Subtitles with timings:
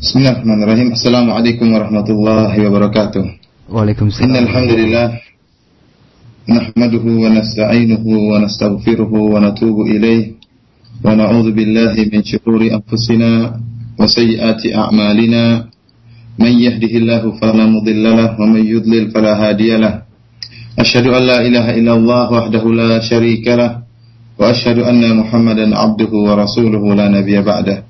[0.00, 0.96] Bismillahirrahmanirrahim.
[0.96, 3.20] Assalamualaikum warahmatullahi wabarakatuh.
[3.68, 4.32] Waalaikumsalam.
[4.32, 5.20] Innal hamdalillah
[6.48, 10.40] nahmaduhu wa nasta'inuhu wa nastaghfiruhu wa natubu ilayh
[11.04, 15.68] wa na'udzu billahi min shururi anfusina wa sayyiati a'malina.
[16.40, 20.00] Man yahdihillahu fala mudilla lahu wa man yudlil fala hadiya lahu.
[20.80, 23.84] Asyhadu an la ilaha illallah wahdahu la syarika lahu
[24.40, 27.89] wa asyhadu anna Muhammadan 'abduhu wa rasuluhu la nabiyya ba'dahu.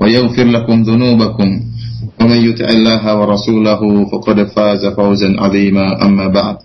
[0.00, 1.48] ويغفر لكم ذنوبكم.
[2.20, 3.80] ومن يطع الله ورسوله
[4.12, 6.04] فقد فاز فوزا عظيما.
[6.04, 6.56] أما بعد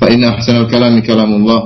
[0.00, 1.64] فإن أحسن الكلام كلام الله.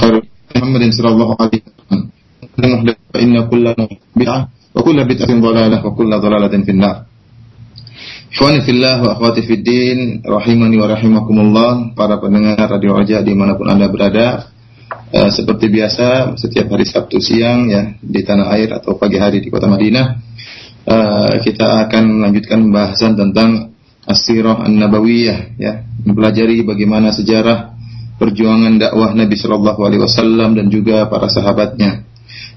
[0.00, 0.14] خير
[0.56, 2.00] محمد صلى الله عليه وسلم.
[3.14, 3.64] فإن كل
[4.16, 4.40] بدعة
[4.74, 6.96] وكل بدعة ضلالة وكل ضلالة في النار.
[8.30, 13.90] Ikhwani fillah wa akhwati fid din rahimani wa rahimakumullah para pendengar radio Raja dimanapun anda
[13.90, 14.54] berada.
[15.10, 19.50] Uh, seperti biasa setiap hari Sabtu siang ya di tanah air atau pagi hari di
[19.50, 20.06] kota Madinah
[20.86, 23.74] uh, kita akan melanjutkan pembahasan tentang
[24.06, 27.74] Asirah An-Nabawiyah ya mempelajari bagaimana sejarah
[28.22, 32.06] perjuangan dakwah Nabi Shallallahu alaihi wasallam dan juga para sahabatnya.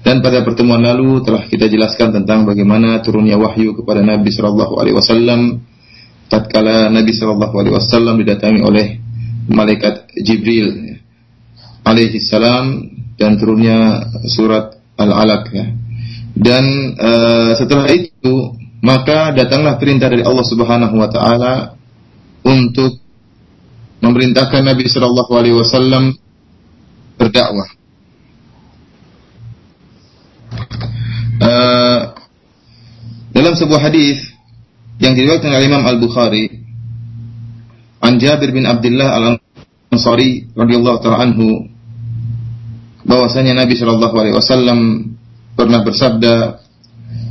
[0.04, 4.94] Dan pada pertemuan lalu telah kita jelaskan tentang bagaimana turunnya wahyu kepada Nabi Shallallahu alaihi
[4.94, 5.64] wasallam
[6.30, 9.00] tatkala Nabi Shallallahu alaihi wasallam didatangi oleh
[9.50, 10.96] malaikat Jibril ya
[11.84, 12.90] alaihi salam
[13.20, 15.66] dan turunnya surat Al-Alaq ya.
[16.34, 21.78] Dan uh, setelah itu maka datanglah perintah dari Allah Subhanahu wa taala
[22.44, 23.00] untuk
[24.04, 26.12] memerintahkan Nabi sallallahu alaihi wasallam
[27.16, 27.68] berdakwah.
[31.34, 32.00] Uh,
[33.34, 34.22] dalam sebuah hadis
[35.02, 36.62] yang diriwayatkan oleh Imam Al-Bukhari
[38.04, 41.73] an Jabir bin Abdullah Al-Ansari radhiyallahu taala anhu
[43.04, 44.78] bahwasanya Nabi Shallallahu Alaihi Wasallam
[45.54, 46.34] pernah bersabda,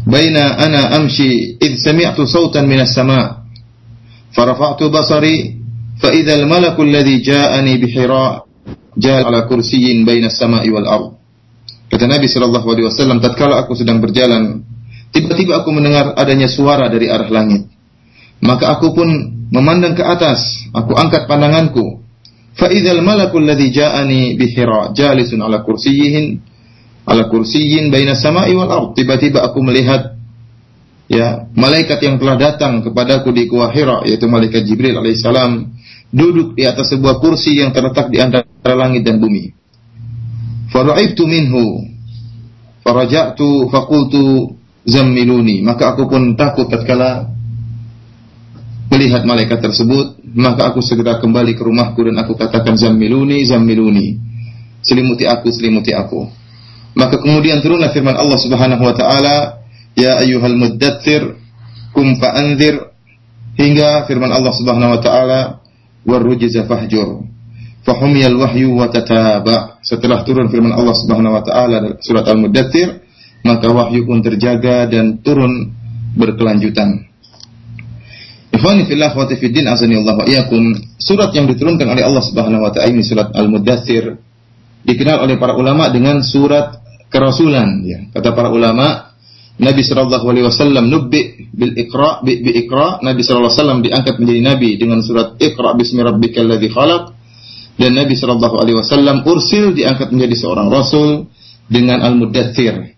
[0.06, 3.44] "Baina ana amshi id sami'tu sautan minas sama,
[4.32, 5.58] farafa'tu basari,
[5.98, 8.46] fa idza al-malaku alladhi ja'ani bi Hira
[8.96, 11.08] jal ala kursiyyin baina as-sama'i wal ard."
[11.90, 14.66] Kata Nabi Shallallahu Alaihi Wasallam, tatkala aku sedang berjalan,
[15.14, 17.70] tiba-tiba aku mendengar adanya suara dari arah langit.
[18.42, 19.10] Maka aku pun
[19.54, 22.03] memandang ke atas, aku angkat pandanganku,
[22.54, 26.38] Fa'idhal malakul ladhi ja'ani bihira jalisun ala kursiyihin
[27.10, 28.90] ala kursiyin baina sama'i wal ard.
[28.94, 30.14] Tiba-tiba melihat
[31.10, 35.74] ya malaikat yang telah datang kepadaku di Gua Hira yaitu malaikat Jibril alaihissalam
[36.14, 39.50] duduk di atas sebuah kursi yang terletak di antara langit dan bumi.
[40.70, 41.90] Fara'ibtu minhu
[42.86, 44.54] faraja'tu faqultu
[44.86, 47.34] zammiluni maka aku pun takut tatkala
[48.94, 54.22] melihat malaikat tersebut maka aku segera kembali ke rumahku dan aku katakan zammiluni zammiluni.
[54.86, 56.30] Selimuti aku selimuti aku.
[56.94, 59.66] Maka kemudian turunlah firman Allah Subhanahu wa taala
[59.98, 61.42] ya ayyuhal muddatsir
[61.90, 62.94] kum fa'anzir
[63.58, 65.40] hingga firman Allah Subhanahu wa taala
[66.06, 67.26] warujza fahjur
[67.82, 69.82] fahumiyal wahyu wa tataba.
[69.82, 73.02] Setelah turun firman Allah Subhanahu wa taala surat al-muddatsir
[73.44, 75.76] maka wahyu pun terjaga dan turun
[76.16, 77.13] berkelanjutan
[78.64, 80.72] Ikhwani fillah wa fiddin azani Allah wa iyakum.
[80.96, 84.16] Surat yang diturunkan oleh Allah Subhanahu wa taala ini surat Al-Mudaththir
[84.88, 86.80] dikenal oleh para ulama dengan surat
[87.12, 88.08] kerasulan ya.
[88.16, 89.12] Kata para ulama,
[89.60, 94.16] Nabi sallallahu alaihi wasallam nubbi bil iqra bi, bi iqra, Nabi sallallahu alaihi wasallam diangkat
[94.24, 97.04] menjadi nabi dengan surat Iqra bismi rabbikal ladzi khalaq
[97.84, 101.28] dan Nabi sallallahu alaihi wasallam ursil diangkat menjadi seorang rasul
[101.68, 102.96] dengan Al-Mudaththir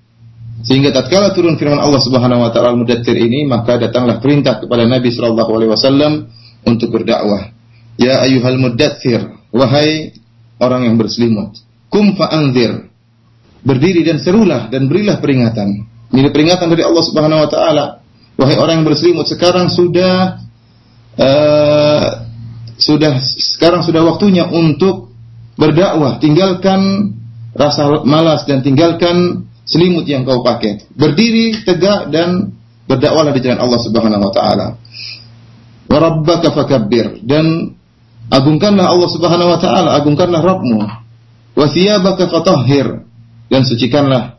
[0.64, 5.12] sehingga tatkala turun firman Allah Subhanahu wa taala Al-Mudaththir ini, maka datanglah perintah kepada Nabi
[5.12, 6.32] sallallahu alaihi wasallam
[6.64, 7.52] untuk berdakwah.
[8.00, 10.16] Ya ayyuhal mudaththir, wahai
[10.60, 11.60] orang yang berselimut,
[11.92, 12.92] kum fa'anzir.
[13.66, 15.90] Berdiri dan serulah dan berilah peringatan.
[16.14, 17.86] Ini peringatan dari Allah Subhanahu wa taala.
[18.36, 20.38] Wahai orang yang berselimut, sekarang sudah
[21.18, 22.08] uh,
[22.78, 23.16] sudah
[23.58, 25.16] sekarang sudah waktunya untuk
[25.56, 26.20] berdakwah.
[26.20, 27.12] Tinggalkan
[27.56, 30.86] rasa malas dan tinggalkan selimut yang kau pakai.
[30.94, 32.54] Berdiri tegak dan
[32.86, 34.68] berdakwahlah di jalan Allah Subhanahu wa taala.
[35.86, 37.76] Wa rabbaka fakabbir dan
[38.30, 40.80] agungkanlah Allah Subhanahu wa taala, agungkanlah Rabbmu.
[41.58, 41.66] Wa
[42.30, 43.06] fatahhir
[43.50, 44.38] dan sucikanlah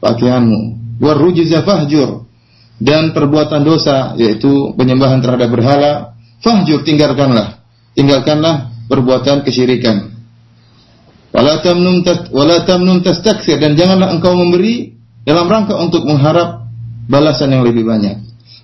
[0.00, 0.82] pakaianmu.
[1.02, 2.30] warujza fahjur
[2.78, 7.62] dan perbuatan dosa yaitu penyembahan terhadap berhala fahjur tinggalkanlah
[7.98, 10.11] tinggalkanlah perbuatan kesyirikan
[11.32, 14.94] wala tamnun wala tamnun dan janganlah engkau memberi
[15.24, 16.68] dalam rangka untuk mengharap
[17.08, 18.20] balasan yang lebih banyak.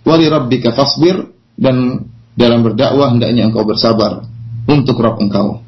[0.07, 1.35] Wali rabbika fasbir.
[1.59, 2.07] Dan
[2.39, 4.23] dalam berdakwah hendaknya engkau bersabar
[4.71, 5.59] untuk Rabb engkau.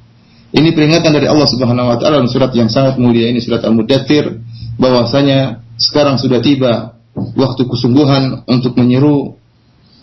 [0.55, 4.39] Ini peringatan dari Allah Subhanahu wa taala dalam surat yang sangat mulia ini surat Al-Mudaththir
[4.79, 9.35] bahwasanya sekarang sudah tiba waktu kesungguhan untuk menyeru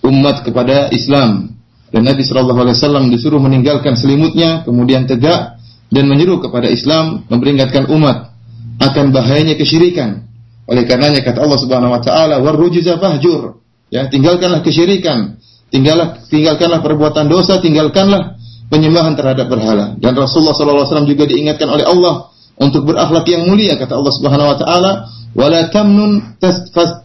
[0.03, 1.55] umat kepada Islam.
[1.87, 5.56] Dan Nabi Shallallahu Alaihi Wasallam disuruh meninggalkan selimutnya kemudian tegak
[5.87, 8.35] dan menyeru kepada Islam memperingatkan umat
[8.77, 10.27] akan bahayanya kesyirikan.
[10.67, 13.63] Oleh karenanya kata Allah Subhanahu Wa Taala warrujiza fahjur.
[13.87, 15.39] Ya tinggalkanlah kesyirikan
[15.71, 19.95] tinggallah tinggalkanlah perbuatan dosa tinggalkanlah penyembahan terhadap berhala.
[19.99, 24.13] Dan Rasulullah Shallallahu Alaihi Wasallam juga diingatkan oleh Allah untuk berakhlak yang mulia kata Allah
[24.15, 24.91] Subhanahu Wa Taala
[25.37, 26.39] wala tamnun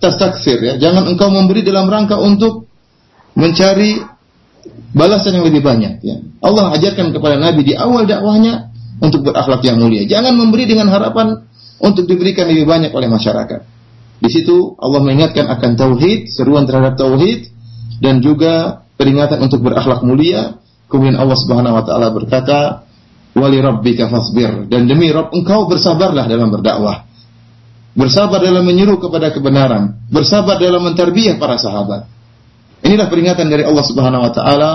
[0.00, 0.58] tastaksir.
[0.62, 2.66] Ya jangan engkau memberi dalam rangka untuk
[3.38, 4.02] mencari
[4.94, 6.02] balasan yang lebih banyak.
[6.02, 8.71] Ya Allah ajarkan kepada Nabi di awal dakwahnya
[9.02, 10.06] untuk berakhlak yang mulia.
[10.06, 11.42] Jangan memberi dengan harapan
[11.82, 13.60] untuk diberikan lebih banyak oleh masyarakat.
[14.22, 17.50] Di situ Allah mengingatkan akan tauhid seruan terhadap tauhid
[17.98, 20.62] dan juga peringatan untuk berakhlak mulia.
[20.86, 22.86] Kemudian Allah Subhanahu wa taala berkata
[23.34, 24.70] wali rabbika fasbir.
[24.70, 27.10] Dan demi Rabb engkau bersabarlah dalam berdakwah.
[27.92, 32.08] Bersabar dalam menyeru kepada kebenaran, bersabar dalam menterbiah para sahabat.
[32.86, 34.70] Inilah peringatan dari Allah Subhanahu wa taala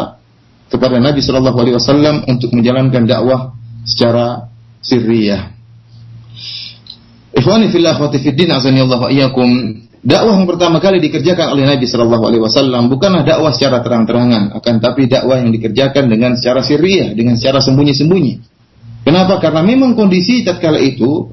[0.68, 3.56] kepada Nabi sallallahu alaihi wasallam untuk menjalankan dakwah
[3.87, 4.51] secara
[4.83, 5.55] sirriyah.
[7.31, 9.09] Ikhwani fillah wa fiddin azani Allah wa.
[10.07, 14.75] Dakwah yang pertama kali dikerjakan oleh Nabi sallallahu alaihi wasallam bukanlah dakwah secara terang-terangan, akan
[14.79, 18.33] tapi dakwah yang dikerjakan dengan secara sirriyah, dengan secara sembunyi-sembunyi.
[19.03, 19.41] Kenapa?
[19.43, 21.27] Karena memang kondisi tatkala itu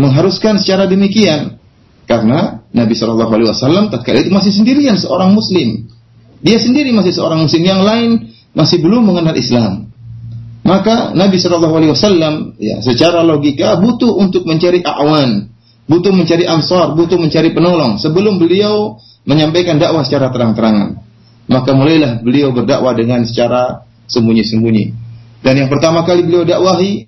[0.00, 1.60] mengharuskan secara demikian
[2.06, 5.90] karena Nabi Shallallahu Alaihi Wasallam tatkala itu masih sendirian seorang Muslim.
[6.40, 9.85] Dia sendiri masih seorang Muslim, yang lain masih belum mengenal Islam.
[10.66, 15.46] Maka Nabi Shallallahu Alaihi Wasallam ya secara logika butuh untuk mencari awan,
[15.86, 20.98] butuh mencari ansar, butuh mencari penolong sebelum beliau menyampaikan dakwah secara terang-terangan.
[21.46, 25.06] Maka mulailah beliau berdakwah dengan secara sembunyi-sembunyi.
[25.46, 27.06] Dan yang pertama kali beliau dakwahi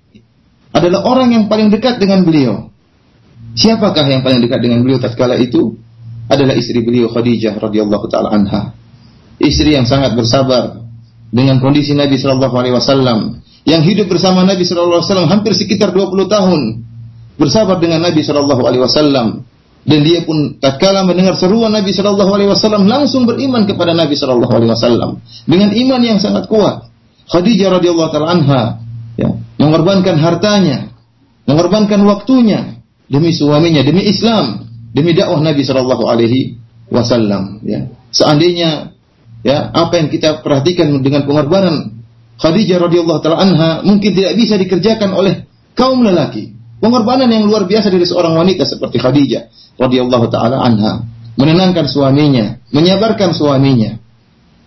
[0.71, 2.69] adalah orang yang paling dekat dengan beliau,
[3.57, 5.75] Siapakah yang paling dekat dengan beliau tatkala itu?
[6.29, 8.77] Adalah istri beliau Khadijah radhiyallahu taala anha.
[9.41, 10.77] Istri yang sangat bersabar
[11.29, 15.93] dengan kondisi Nabi sallallahu alaihi wasallam yang hidup bersama Nabi sallallahu alaihi wasallam hampir sekitar
[15.93, 16.61] 20 tahun.
[17.39, 19.47] Bersabar dengan Nabi sallallahu alaihi wasallam
[19.87, 24.51] dan dia pun tatkala mendengar seruan Nabi sallallahu alaihi wasallam langsung beriman kepada Nabi sallallahu
[24.51, 26.91] alaihi wasallam dengan iman yang sangat kuat.
[27.29, 28.61] Khadijah radhiyallahu taala anha
[29.15, 29.29] ya,
[29.61, 30.91] mengorbankan hartanya,
[31.47, 36.57] mengorbankan waktunya, demi suaminya, demi Islam, demi dakwah Nabi Shallallahu Alaihi
[36.89, 37.61] Wasallam.
[37.65, 37.89] Ya.
[38.09, 38.93] Seandainya
[39.45, 41.99] ya apa yang kita perhatikan dengan pengorbanan
[42.39, 45.43] Khadijah radhiyallahu taala anha mungkin tidak bisa dikerjakan oleh
[45.75, 46.55] kaum lelaki.
[46.79, 51.03] Pengorbanan yang luar biasa dari seorang wanita seperti Khadijah radhiyallahu taala anha,
[51.35, 53.99] menenangkan suaminya, menyabarkan suaminya.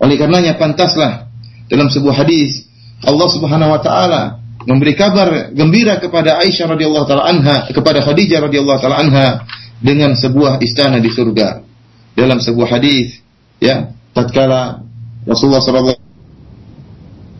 [0.04, 1.32] Oleh karenanya pantaslah
[1.72, 2.68] dalam sebuah hadis
[3.00, 8.80] Allah Subhanahu wa taala memberi kabar gembira kepada Aisyah radhiyallahu taala anha kepada Khadijah radhiyallahu
[8.84, 9.48] taala anha
[9.80, 11.64] dengan sebuah istana di surga.
[12.12, 13.24] Dalam sebuah hadis
[13.56, 14.84] ya, tatkala
[15.24, 15.98] Rasulullah sallallahu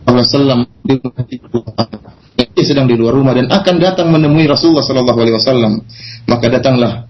[0.09, 0.59] alaihi wasallam
[2.63, 5.83] sedang di luar rumah dan akan datang menemui Rasulullah sallallahu alaihi wasallam,
[6.29, 7.09] maka datanglah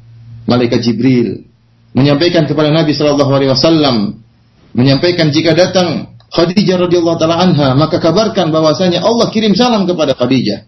[0.50, 1.46] malaikat Jibril
[1.94, 4.24] menyampaikan kepada Nabi sallallahu alaihi wasallam
[4.74, 10.66] menyampaikan jika datang Khadijah radhiyallahu taala anha, maka kabarkan bahwasanya Allah kirim salam kepada Khadijah.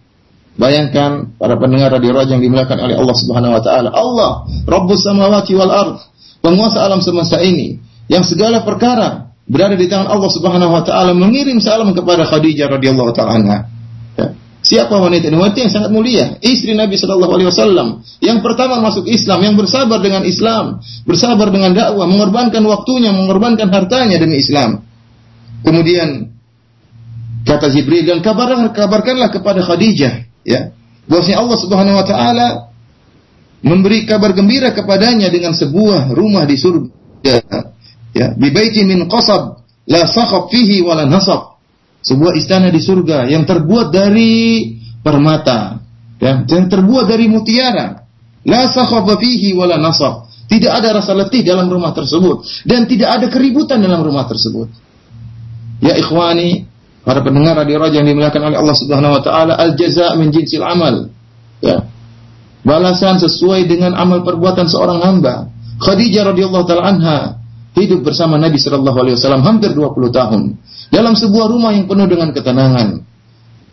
[0.56, 3.90] Bayangkan para pendengar radio Raja yang dimuliakan oleh Allah Subhanahu wa taala.
[3.90, 5.98] Allah, Rabbus samawati wal ard,
[6.46, 7.82] penguasa alam semesta ini,
[8.12, 13.12] yang segala perkara berada di tangan Allah Subhanahu wa taala mengirim salam kepada Khadijah radhiyallahu
[13.14, 13.58] taala anha.
[14.18, 14.28] Ya.
[14.66, 15.38] Siapa wanita ini?
[15.38, 17.88] Wanita yang sangat mulia, istri Nabi Shallallahu Alaihi Wasallam,
[18.26, 24.18] yang pertama masuk Islam, yang bersabar dengan Islam, bersabar dengan dakwah, mengorbankan waktunya, mengorbankan hartanya
[24.18, 24.82] demi Islam.
[25.62, 26.34] Kemudian
[27.46, 30.74] kata Jibril dan kabarkan, kabarkanlah kepada Khadijah ya
[31.06, 32.48] bahwasanya Allah Subhanahu wa taala
[33.66, 37.36] memberi kabar gembira kepadanya dengan sebuah rumah di surga
[38.16, 41.60] ya bi baiti min qasab la sakhab fihi wala nasab
[42.00, 44.72] sebuah istana di surga yang terbuat dari
[45.04, 45.84] permata
[46.24, 48.08] ya yang terbuat dari mutiara
[48.48, 53.28] la sakhab fihi wala nasab tidak ada rasa letih dalam rumah tersebut dan tidak ada
[53.28, 54.72] keributan dalam rumah tersebut
[55.84, 56.66] Ya ikhwani,
[57.04, 60.64] para pendengar radio Raja yang dimuliakan oleh Allah Subhanahu wa taala, al jaza min jinsil
[60.64, 61.12] amal.
[61.60, 61.84] Ya.
[62.66, 65.52] Balasan sesuai dengan amal perbuatan seorang hamba.
[65.78, 67.20] Khadijah radhiyallahu taala anha
[67.76, 70.42] hidup bersama Nabi sallallahu alaihi wasallam hampir 20 tahun
[70.90, 73.04] dalam sebuah rumah yang penuh dengan ketenangan.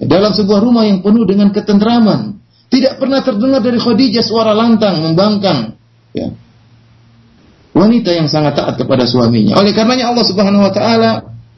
[0.02, 2.42] Dalam sebuah rumah yang penuh dengan ketentraman.
[2.66, 5.76] Tidak pernah terdengar dari Khadijah suara lantang, membangkang.
[6.16, 6.32] Ya.
[7.76, 9.54] Wanita yang sangat taat kepada suaminya.
[9.61, 11.11] Oleh karenanya Allah Subhanahu wa taala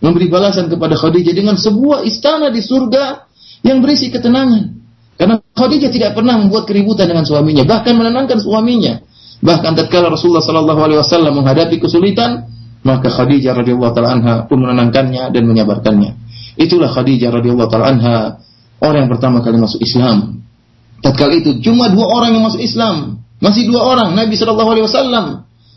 [0.05, 3.25] memberi balasan kepada Khadijah dengan sebuah istana di surga
[3.65, 4.77] yang berisi ketenangan.
[5.15, 9.01] Karena Khadijah tidak pernah membuat keributan dengan suaminya, bahkan menenangkan suaminya.
[9.45, 12.49] Bahkan tatkala Rasulullah sallallahu alaihi wasallam menghadapi kesulitan,
[12.81, 16.17] maka Khadijah radhiyallahu taala anha pun menenangkannya dan menyabarkannya.
[16.57, 18.17] Itulah Khadijah radhiyallahu taala anha,
[18.81, 20.41] orang yang pertama kali masuk Islam.
[21.05, 25.27] Tatkala itu cuma dua orang yang masuk Islam, masih dua orang, Nabi sallallahu alaihi wasallam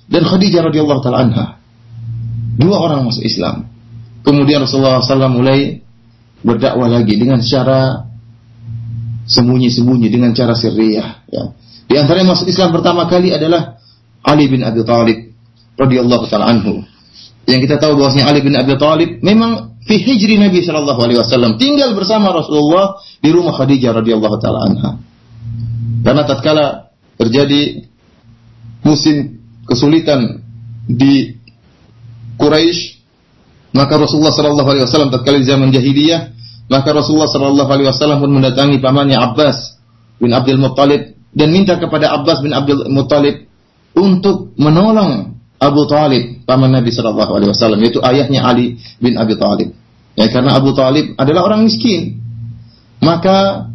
[0.07, 1.45] dan Khadijah radhiyallahu taala anha.
[2.55, 3.67] Dua orang masuk Islam.
[4.25, 5.79] Kemudian Rasulullah SAW mulai
[6.43, 8.07] berdakwah lagi dengan cara
[9.27, 11.09] sembunyi-sembunyi dengan cara sirriyah.
[11.31, 11.43] Ya.
[11.87, 13.79] Di antara yang masuk Islam pertama kali adalah
[14.23, 15.31] Ali bin Abi Thalib
[15.79, 16.83] radhiyallahu taala anhu.
[17.47, 21.55] Yang kita tahu bahwasanya Ali bin Abi Thalib memang fi hijri Nabi sallallahu alaihi wasallam
[21.55, 24.91] tinggal bersama Rasulullah di rumah Khadijah radhiyallahu taala anha.
[26.03, 26.65] Karena tatkala
[27.15, 27.87] terjadi
[28.83, 30.43] musim kesulitan
[30.87, 31.35] di
[32.37, 32.97] Quraisy
[33.75, 36.33] maka Rasulullah Shallallahu Alaihi Wasallam tatkala zaman jahiliyah,
[36.71, 39.77] maka Rasulullah Shallallahu Alaihi Wasallam pun mendatangi pamannya Abbas
[40.17, 43.45] bin Abdul Muttalib dan minta kepada Abbas bin Abdul Muttalib
[43.93, 49.73] untuk menolong Abu Talib paman Nabi Shallallahu Alaihi Wasallam yaitu ayahnya Ali bin Abi Talib.
[50.17, 52.17] Ya karena Abu Talib adalah orang miskin,
[53.01, 53.69] maka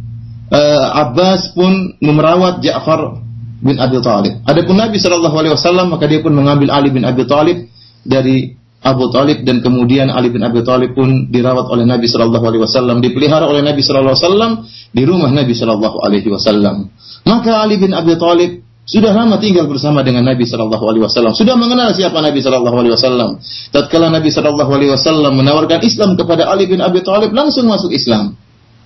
[0.50, 3.22] uh, Abbas pun memerawat Ja'far
[3.62, 4.42] bin Abi Talib.
[4.42, 7.70] Adapun Nabi Shallallahu Alaihi Wasallam maka dia pun mengambil Ali bin Abi Talib
[8.02, 12.62] dari Abu Talib dan kemudian Ali bin Abi Talib pun dirawat oleh Nabi Shallallahu Alaihi
[12.66, 14.52] Wasallam, dipelihara oleh Nabi Shallallahu Alaihi Wasallam
[14.90, 16.90] di rumah Nabi Shallallahu Alaihi Wasallam.
[17.22, 21.54] Maka Ali bin Abi Talib sudah lama tinggal bersama dengan Nabi Shallallahu Alaihi Wasallam, sudah
[21.54, 23.38] mengenal siapa Nabi Shallallahu Alaihi Wasallam.
[23.70, 28.34] Tatkala Nabi Shallallahu Alaihi Wasallam menawarkan Islam kepada Ali bin Abi Talib, langsung masuk Islam,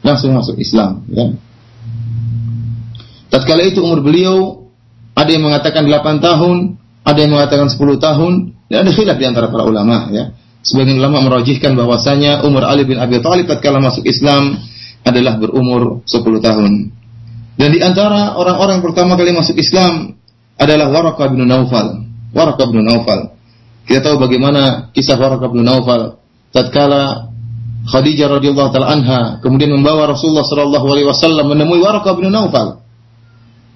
[0.05, 1.09] langsung masuk Islam.
[1.09, 1.33] Ya.
[3.33, 4.69] Tatkala itu umur beliau
[5.17, 6.77] ada yang mengatakan 8 tahun,
[7.07, 8.33] ada yang mengatakan 10 tahun,
[8.67, 10.35] dan ada khilaf di antara para ulama ya.
[10.67, 14.59] Sebagian ulama merajihkan bahwasanya umur Ali bin Abi Thalib tatkala masuk Islam
[15.07, 16.91] adalah berumur 10 tahun.
[17.55, 20.19] Dan di antara orang-orang pertama kali masuk Islam
[20.59, 22.03] adalah Waraqah bin Naufal.
[22.35, 23.39] Waraqah bin Naufal.
[23.87, 26.19] Kita tahu bagaimana kisah Waraqah bin Naufal
[26.51, 27.31] tatkala
[27.87, 32.83] Khadijah radhiyallahu taala anha kemudian membawa Rasulullah sallallahu alaihi wasallam menemui Waraqah bin Naufal.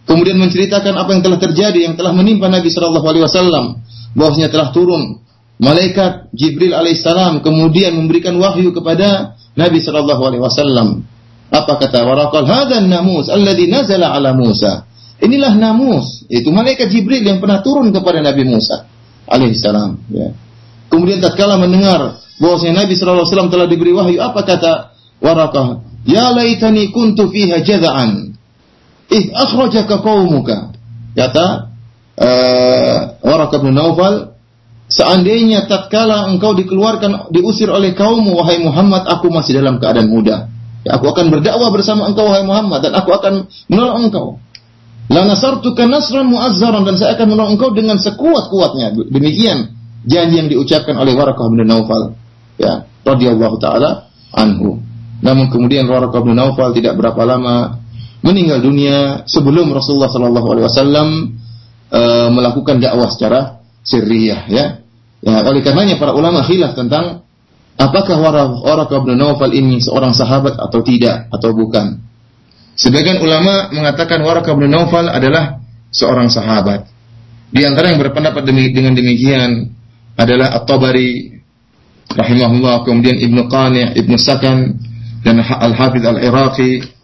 [0.08, 3.84] Kemudian menceritakan apa yang telah terjadi yang telah menimpa Nabi sallallahu alaihi wasallam
[4.16, 5.22] bahwasanya telah turun
[5.60, 11.04] malaikat Jibril alaihissalam kemudian memberikan wahyu kepada Nabi sallallahu alaihi wasallam.
[11.50, 12.46] Apa kata Waraqal?
[12.46, 14.86] Hadzal namus alladhi nazala ala Musa.
[15.20, 18.88] Inilah namus, itu malaikat Jibril yang pernah turun kepada Nabi Musa
[19.28, 20.00] alaihissalam.
[20.08, 20.32] Ya.
[20.88, 24.72] Kemudian tatkala mendengar bahwasanya Nabi sallallahu alaihi wasallam telah diberi wahyu, apa kata
[25.20, 25.84] Waraqah?
[26.08, 28.29] Ya laitani kuntu fiha jaza'an.
[29.10, 30.70] Ih akhrajaka qaumuka.
[31.18, 31.46] Kata
[32.14, 34.38] uh, Waraqah bin Naufal,
[34.86, 40.46] seandainya tatkala engkau dikeluarkan, diusir oleh kaummu, wahai Muhammad, aku masih dalam keadaan muda.
[40.86, 44.26] Ya, aku akan berdakwah bersama engkau, wahai Muhammad, dan aku akan menolong engkau.
[45.10, 48.94] La nasartuka nasran mu'azzaran dan saya akan menolong engkau dengan sekuat-kuatnya.
[49.10, 49.74] Demikian
[50.06, 52.14] janji yang diucapkan oleh Waraqah bin Naufal.
[52.62, 54.78] Ya, radhiyallahu taala anhu.
[55.20, 57.82] Namun kemudian Waraqah bin Naufal tidak berapa lama
[58.20, 61.08] meninggal dunia sebelum Rasulullah sallallahu alaihi wasallam
[61.88, 64.64] e, melakukan dakwah secara sirriyah ya.
[65.20, 67.28] Ya, oleh karenanya para ulama khilaf tentang
[67.76, 68.16] apakah
[68.64, 72.00] Waraqah bin Nawfal ini seorang sahabat atau tidak atau bukan.
[72.72, 75.60] Sebagian ulama mengatakan Waraqah bin Nawfal adalah
[75.92, 76.88] seorang sahabat.
[77.52, 79.76] Di antara yang berpendapat dengan demikian
[80.16, 81.40] adalah At-Tabari
[82.14, 84.80] rahimahullah, kemudian Ibnu Qani', Ibnu Sakan
[85.20, 86.99] dan Al-Hafidz Al-Iraqi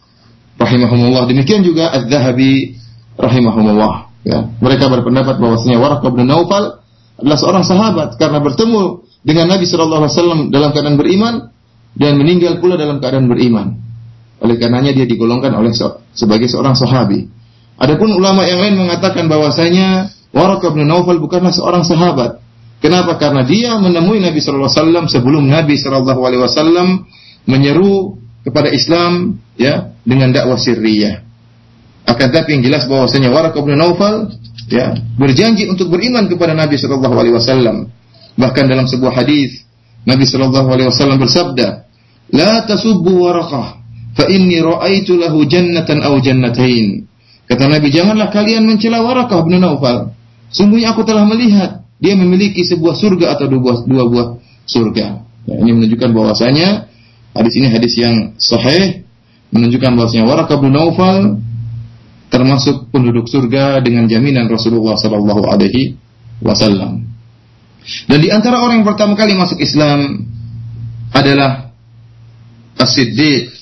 [0.57, 1.29] rahimahumullah.
[1.29, 2.77] Demikian juga Az-Zahabi
[3.17, 4.09] rahimahumullah.
[4.27, 6.83] Ya, mereka berpendapat bahwasanya Waraqah bin Naufal
[7.17, 11.35] adalah seorang sahabat karena bertemu dengan Nabi Shallallahu Alaihi Wasallam dalam keadaan beriman
[11.95, 13.79] dan meninggal pula dalam keadaan beriman.
[14.43, 15.73] Oleh karenanya dia digolongkan oleh
[16.13, 17.31] sebagai seorang sahabi.
[17.79, 22.43] Adapun ulama yang lain mengatakan bahwasanya Waraqah bin Naufal bukanlah seorang sahabat.
[22.83, 23.17] Kenapa?
[23.17, 26.89] Karena dia menemui Nabi Shallallahu Alaihi Wasallam sebelum Nabi Shallallahu Alaihi Wasallam
[27.49, 31.27] menyeru kepada Islam ya dengan dakwah sirriyah.
[32.07, 34.31] Akan tapi yang jelas bahwasanya Waraqah bin Naufal
[34.71, 37.91] ya berjanji untuk beriman kepada Nabi sallallahu alaihi wasallam.
[38.39, 39.67] Bahkan dalam sebuah hadis
[40.07, 41.91] Nabi sallallahu alaihi wasallam bersabda,
[42.31, 43.67] "La tasubbu Waraqah,
[44.15, 47.11] fa inni ra'aitu lahu jannatan aw jannatain."
[47.51, 50.15] Kata Nabi, janganlah kalian mencela Waraqah bin Naufal.
[50.55, 54.29] Sungguhnya aku telah melihat dia memiliki sebuah surga atau dua buah, dua buah
[54.63, 55.07] surga.
[55.47, 56.87] Ya, ini menunjukkan bahwasanya
[57.39, 59.07] hadis ini hadis yang sahih
[59.55, 61.39] menunjukkan bahwasanya Waraka bin Naufal
[62.29, 65.95] termasuk penduduk surga dengan jaminan Rasulullah sallallahu alaihi
[66.43, 67.07] wasallam.
[68.11, 70.27] Dan di antara orang yang pertama kali masuk Islam
[71.15, 71.71] adalah
[72.77, 73.55] As-Siddiq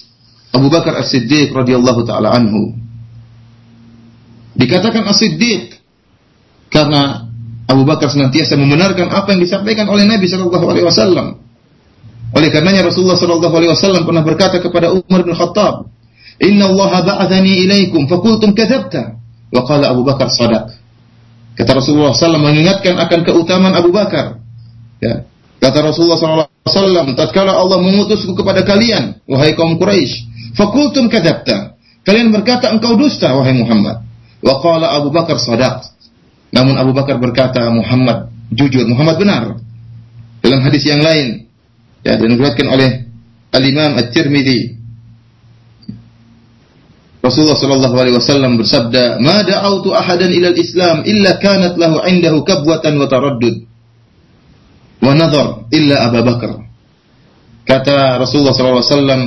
[0.55, 2.73] Abu Bakar As-Siddiq radhiyallahu taala anhu.
[4.57, 5.77] Dikatakan As-Siddiq
[6.73, 7.29] karena
[7.69, 11.44] Abu Bakar senantiasa membenarkan apa yang disampaikan oleh Nabi sallallahu alaihi wasallam.
[12.35, 15.87] Oleh karenanya Rasulullah sallallahu alaihi wasallam pernah berkata kepada Umar bin Khattab,
[16.43, 19.23] "Inna Allah ba'athani ilaikum fakultum kadzabta."
[19.55, 20.75] Wa qala Abu Bakar sadaq.
[21.55, 24.43] Kata Rasulullah SAW mengingatkan akan keutamaan Abu Bakar.
[24.99, 25.23] Ya.
[25.63, 30.27] Kata Rasulullah SAW, tatkala Allah mengutusku kepada kalian, wahai kaum Quraisy,
[30.59, 31.79] fakultum kadzabta.
[32.03, 34.03] Kalian berkata engkau dusta wahai Muhammad.
[34.43, 35.89] Wa qala Abu Bakar sadaq.
[36.51, 39.43] Namun Abu Bakar berkata Muhammad jujur, Muhammad benar.
[40.45, 41.44] Dalam hadis yang lain
[42.05, 42.91] ya dan diriwayatkan oleh
[43.55, 44.85] Al-Imam At-Tirmidzi
[47.25, 53.01] Rasulullah sallallahu alaihi wasallam bersabda, "Ma da'autu ahadan ila al-Islam illa kanat lahu 'indahu kabwatan
[53.01, 53.65] wa taraddud
[55.01, 56.69] wa nadhar illa Abu Bakar."
[57.65, 59.23] Kata Rasulullah sallallahu alaihi wasallam,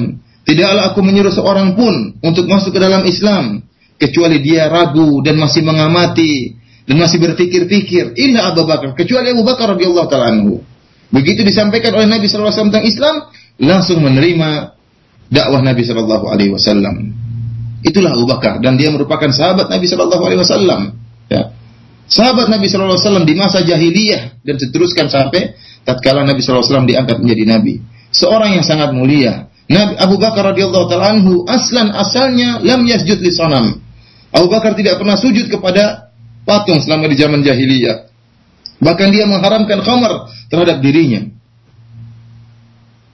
[0.45, 3.65] "Tidaklah aku menyuruh seorang pun untuk masuk ke dalam Islam
[3.97, 6.53] kecuali dia ragu dan masih mengamati
[6.85, 10.61] dan masih berpikir-pikir illa Abu Bakar kecuali Abu Bakar radhiyallahu taala anhu.
[11.07, 13.15] Begitu disampaikan oleh Nabi wasallam tentang Islam,
[13.57, 14.77] langsung menerima
[15.31, 17.15] dakwah Nabi sallallahu alaihi wasallam.
[17.85, 20.81] Itulah Abu Bakar dan dia merupakan sahabat Nabi sallallahu alaihi wasallam.
[21.31, 21.53] Ya.
[22.07, 26.71] Sahabat Nabi sallallahu alaihi wasallam di masa jahiliyah dan seteruskan sampai tatkala Nabi sallallahu alaihi
[26.71, 27.73] wasallam diangkat menjadi nabi.
[28.11, 29.51] Seorang yang sangat mulia.
[29.67, 33.83] Nabi Abu Bakar radhiyallahu taala anhu aslan asalnya lam yasjud li sanam.
[34.31, 36.11] Abu Bakar tidak pernah sujud kepada
[36.47, 38.07] patung selama di zaman jahiliyah.
[38.77, 41.25] Bahkan dia mengharamkan khamar terhadap dirinya.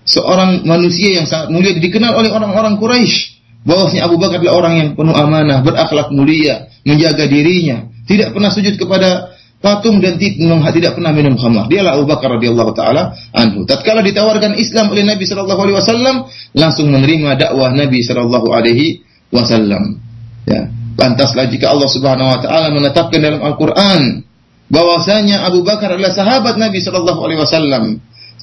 [0.04, 4.90] Seorang manusia yang sangat mulia dikenal oleh orang-orang Quraisy bahwasanya Abu Bakar adalah orang yang
[5.00, 9.32] penuh amanah, berakhlak mulia, menjaga dirinya, tidak pernah sujud kepada
[9.64, 11.72] patung dan tidak pernah minum khamar.
[11.72, 13.64] Dialah Abu Bakar radhiyallahu taala anhu.
[13.64, 16.16] Tatkala ditawarkan Islam oleh Nabi sallallahu alaihi wasallam,
[16.52, 20.04] langsung menerima dakwah Nabi sallallahu alaihi wasallam.
[20.44, 20.68] Ya.
[21.00, 24.28] Pantaslah jika Allah Subhanahu wa taala menetapkan dalam Al-Qur'an
[24.72, 27.84] bahwasanya Abu Bakar adalah sahabat Nabi sallallahu alaihi wasallam.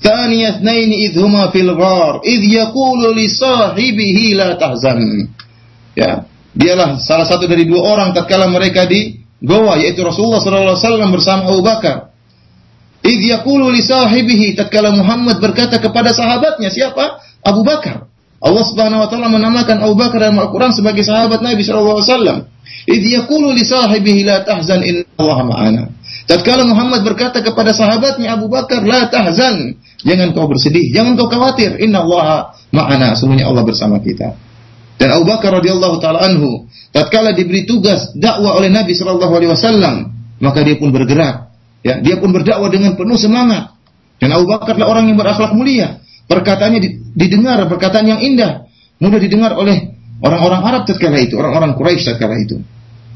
[0.00, 5.28] Tsani idhuma fil ghar idh yaqulu li sahibihi la tahzan.
[5.92, 6.24] Ya,
[6.56, 11.10] dialah salah satu dari dua orang tatkala mereka di goa yaitu Rasulullah sallallahu alaihi wasallam
[11.12, 11.96] bersama Abu Bakar.
[13.00, 17.20] Idh yaqulu li sahibihi tatkala Muhammad berkata kepada sahabatnya siapa?
[17.44, 18.08] Abu Bakar.
[18.40, 22.38] Allah Subhanahu wa taala menamakan Abu Bakar dalam Al-Qur'an sebagai sahabat Nabi sallallahu alaihi wasallam.
[22.88, 25.82] Idh yaqulu li sahibihi la tahzan inna Allah ma'ana.
[26.30, 29.74] Tatkala Muhammad berkata kepada sahabatnya Abu Bakar, "La tahzan."
[30.06, 31.74] Jangan kau bersedih, jangan kau khawatir.
[31.82, 33.18] Inna Allah ma'ana.
[33.18, 34.38] Sungguhnya Allah bersama kita.
[34.94, 39.94] Dan Abu Bakar radhiyallahu taala anhu, tatkala diberi tugas dakwah oleh Nabi sallallahu alaihi wasallam,
[40.38, 41.50] maka dia pun bergerak.
[41.82, 43.74] Ya, dia pun berdakwah dengan penuh semangat.
[44.22, 45.98] Dan Abu Bakar adalah orang yang berakhlak mulia.
[46.30, 48.70] Perkataannya didengar, perkataan yang indah,
[49.02, 52.62] mudah didengar oleh orang-orang Arab tatkala itu, orang-orang Quraisy tatkala itu.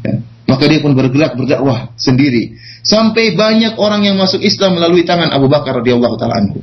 [0.03, 0.34] Ya.
[0.55, 2.55] Maka dia pun bergerak berdakwah sendiri
[2.87, 6.63] sampai banyak orang yang masuk Islam melalui tangan Abu Bakar radhiyallahu taala anhu.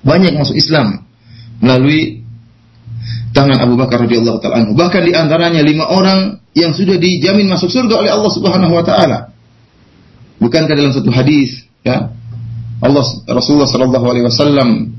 [0.00, 1.04] Banyak masuk Islam
[1.60, 2.24] melalui
[3.36, 4.72] tangan Abu Bakar radhiyallahu taala anhu.
[4.72, 9.36] Bahkan di antaranya lima orang yang sudah dijamin masuk surga oleh Allah Subhanahu wa taala.
[10.40, 12.08] Bukankah dalam satu hadis ya
[12.80, 14.96] Allah Rasulullah sallallahu alaihi wasallam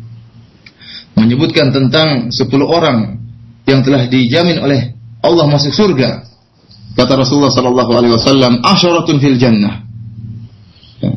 [1.18, 3.18] menyebutkan tentang 10 orang
[3.66, 4.94] yang telah dijamin oleh
[5.26, 6.29] Allah masuk surga.
[6.98, 9.86] Kata Rasulullah sallallahu alaihi wasallam, "Asyaratun fil jannah."
[11.00, 11.14] Ya.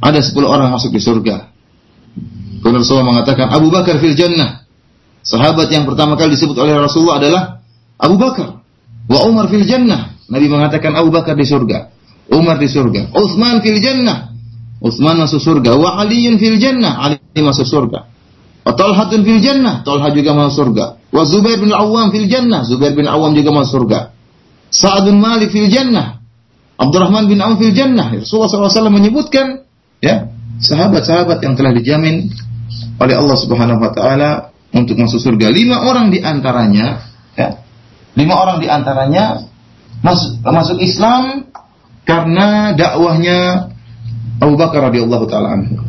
[0.00, 1.50] Ada 10 orang masuk di surga.
[2.60, 4.66] Kemudian Rasulullah mengatakan Abu Bakar fil jannah.
[5.26, 7.42] Sahabat yang pertama kali disebut oleh Rasulullah adalah
[7.98, 8.62] Abu Bakar.
[9.06, 10.14] Wa Umar fil jannah.
[10.26, 11.90] Nabi mengatakan Abu Bakar di surga.
[12.30, 13.14] Umar di surga.
[13.14, 14.34] Utsman fil jannah.
[14.82, 15.74] Utsman masuk surga.
[15.78, 17.02] Wa Aliun fil jannah.
[17.02, 18.16] Ali masuk surga.
[18.66, 20.98] Wa Talhatun fil jannah, Talha juga masuk surga.
[21.14, 24.10] Wa Zubair bin Awam fil jannah, Zubair bin Awam juga masuk surga.
[24.70, 26.20] Sa'ad bin Malik fil jannah,
[26.76, 28.12] Abdurrahman bin Auf fil jannah.
[28.12, 29.64] Rasulullah SAW menyebutkan
[30.02, 30.28] ya
[30.60, 32.28] sahabat-sahabat yang telah dijamin
[33.00, 34.30] oleh Allah Subhanahu wa taala
[34.74, 35.48] untuk masuk surga.
[35.52, 37.06] Lima orang di antaranya
[37.38, 37.62] ya,
[38.18, 39.46] lima orang di antaranya
[40.04, 41.48] masuk, masuk Islam
[42.04, 43.72] karena dakwahnya
[44.42, 45.86] Abu Bakar radhiyallahu taala anhu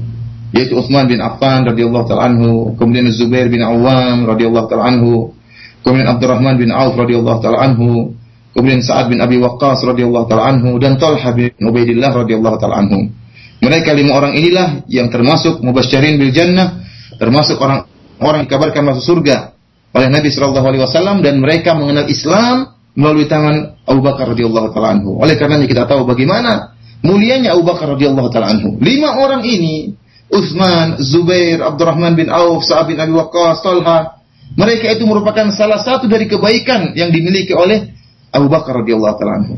[0.56, 5.36] yaitu Utsman bin Affan radhiyallahu taala anhu, kemudian Zubair bin Awam radhiyallahu taala anhu,
[5.84, 8.16] kemudian Abdurrahman bin Auf radhiyallahu taala anhu,
[8.58, 13.14] kemudian Sa'ad bin Abi Waqqas radhiyallahu taala anhu dan Talha bin Ubaidillah radhiyallahu taala anhu.
[13.62, 16.82] Mereka lima orang inilah yang termasuk mubasysyirin bil jannah,
[17.22, 19.54] termasuk orang-orang dikabarkan masuk surga
[19.94, 24.98] oleh Nabi sallallahu alaihi wasallam dan mereka mengenal Islam melalui tangan Abu Bakar radhiyallahu taala
[24.98, 25.22] anhu.
[25.22, 26.74] Oleh karenanya kita tahu bagaimana
[27.06, 28.82] mulianya Abu Bakar radhiyallahu taala anhu.
[28.82, 29.94] Lima orang ini
[30.34, 34.18] Utsman, Zubair, Abdurrahman bin Auf, Sa'ad bin Abi Waqqas, Talha,
[34.60, 37.97] mereka itu merupakan salah satu dari kebaikan yang dimiliki oleh
[38.32, 39.56] Abu Bakar radhiyallahu taala anhu.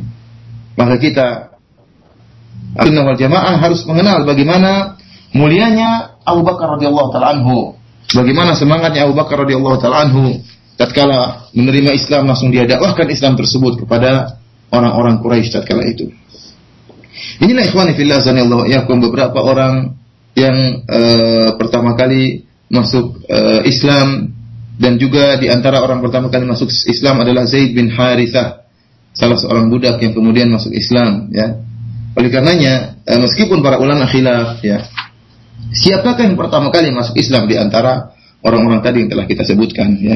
[0.78, 1.28] Maka kita
[2.78, 4.96] Sunnah wal Jamaah harus mengenal bagaimana
[5.34, 7.74] mulianya Abu Bakar radhiyallahu taala anhu.
[8.14, 10.38] Bagaimana semangatnya Abu Bakar radhiyallahu taala anhu
[10.78, 14.40] tatkala menerima Islam langsung dia dakwahkan Islam tersebut kepada
[14.72, 16.14] orang-orang Quraisy tatkala itu.
[17.44, 19.98] Inilah ikhwani fillah zanallahu yakum beberapa orang
[20.38, 24.39] yang uh, pertama kali masuk uh, Islam
[24.80, 28.64] dan juga di antara orang pertama kali masuk Islam adalah Zaid bin Harithah,
[29.12, 31.60] salah seorang budak yang kemudian masuk Islam, ya.
[32.16, 34.88] Oleh karenanya, eh, meskipun para ulama khilaf, ya,
[35.76, 40.16] siapakah yang pertama kali masuk Islam di antara orang-orang tadi yang telah kita sebutkan, ya.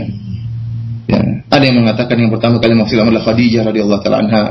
[1.11, 1.19] Ya,
[1.51, 4.43] ada yang mengatakan yang pertama kali masuk Islam adalah Khadijah radhiyallahu taala anha,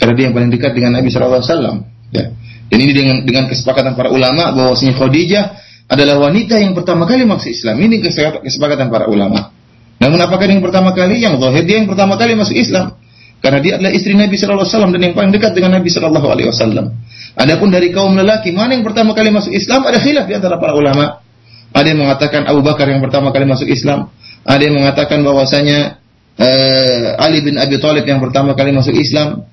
[0.00, 1.76] karena dia yang paling dekat dengan Nabi sallallahu alaihi wasallam,
[2.08, 2.24] ya.
[2.72, 5.44] Dan ini dengan dengan kesepakatan para ulama bahwasanya Khadijah
[5.92, 7.76] adalah wanita yang pertama kali masuk Islam.
[7.76, 8.00] Ini
[8.40, 9.52] kesepakatan para ulama.
[10.00, 11.20] Namun apakah yang pertama kali?
[11.20, 12.96] Yang zahir dia yang pertama kali masuk Islam.
[13.44, 16.26] Karena dia adalah istri Nabi Shallallahu Alaihi Wasallam dan yang paling dekat dengan Nabi Shallallahu
[16.30, 16.94] Alaihi Wasallam.
[17.36, 19.82] Adapun dari kaum lelaki, mana yang pertama kali masuk Islam?
[19.82, 21.20] Ada khilaf di antara para ulama.
[21.74, 24.08] Ada yang mengatakan Abu Bakar yang pertama kali masuk Islam.
[24.46, 25.98] Ada yang mengatakan bahwasanya
[26.38, 29.44] uh, Ali bin Abi Thalib yang pertama kali masuk Islam.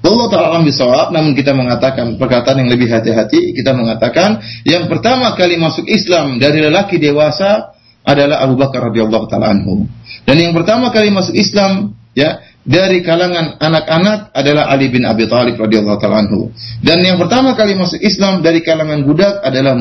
[0.00, 5.60] Allah Ta'ala bisawab, namun kita mengatakan perkataan yang lebih hati-hati, kita mengatakan yang pertama kali
[5.60, 9.84] masuk Islam dari lelaki dewasa adalah Abu Bakar radhiyallahu taala anhu.
[10.24, 15.60] Dan yang pertama kali masuk Islam ya dari kalangan anak-anak adalah Ali bin Abi Thalib
[15.60, 16.48] radhiyallahu taala anhu.
[16.80, 19.76] Dan yang pertama kali masuk Islam dari kalangan budak adalah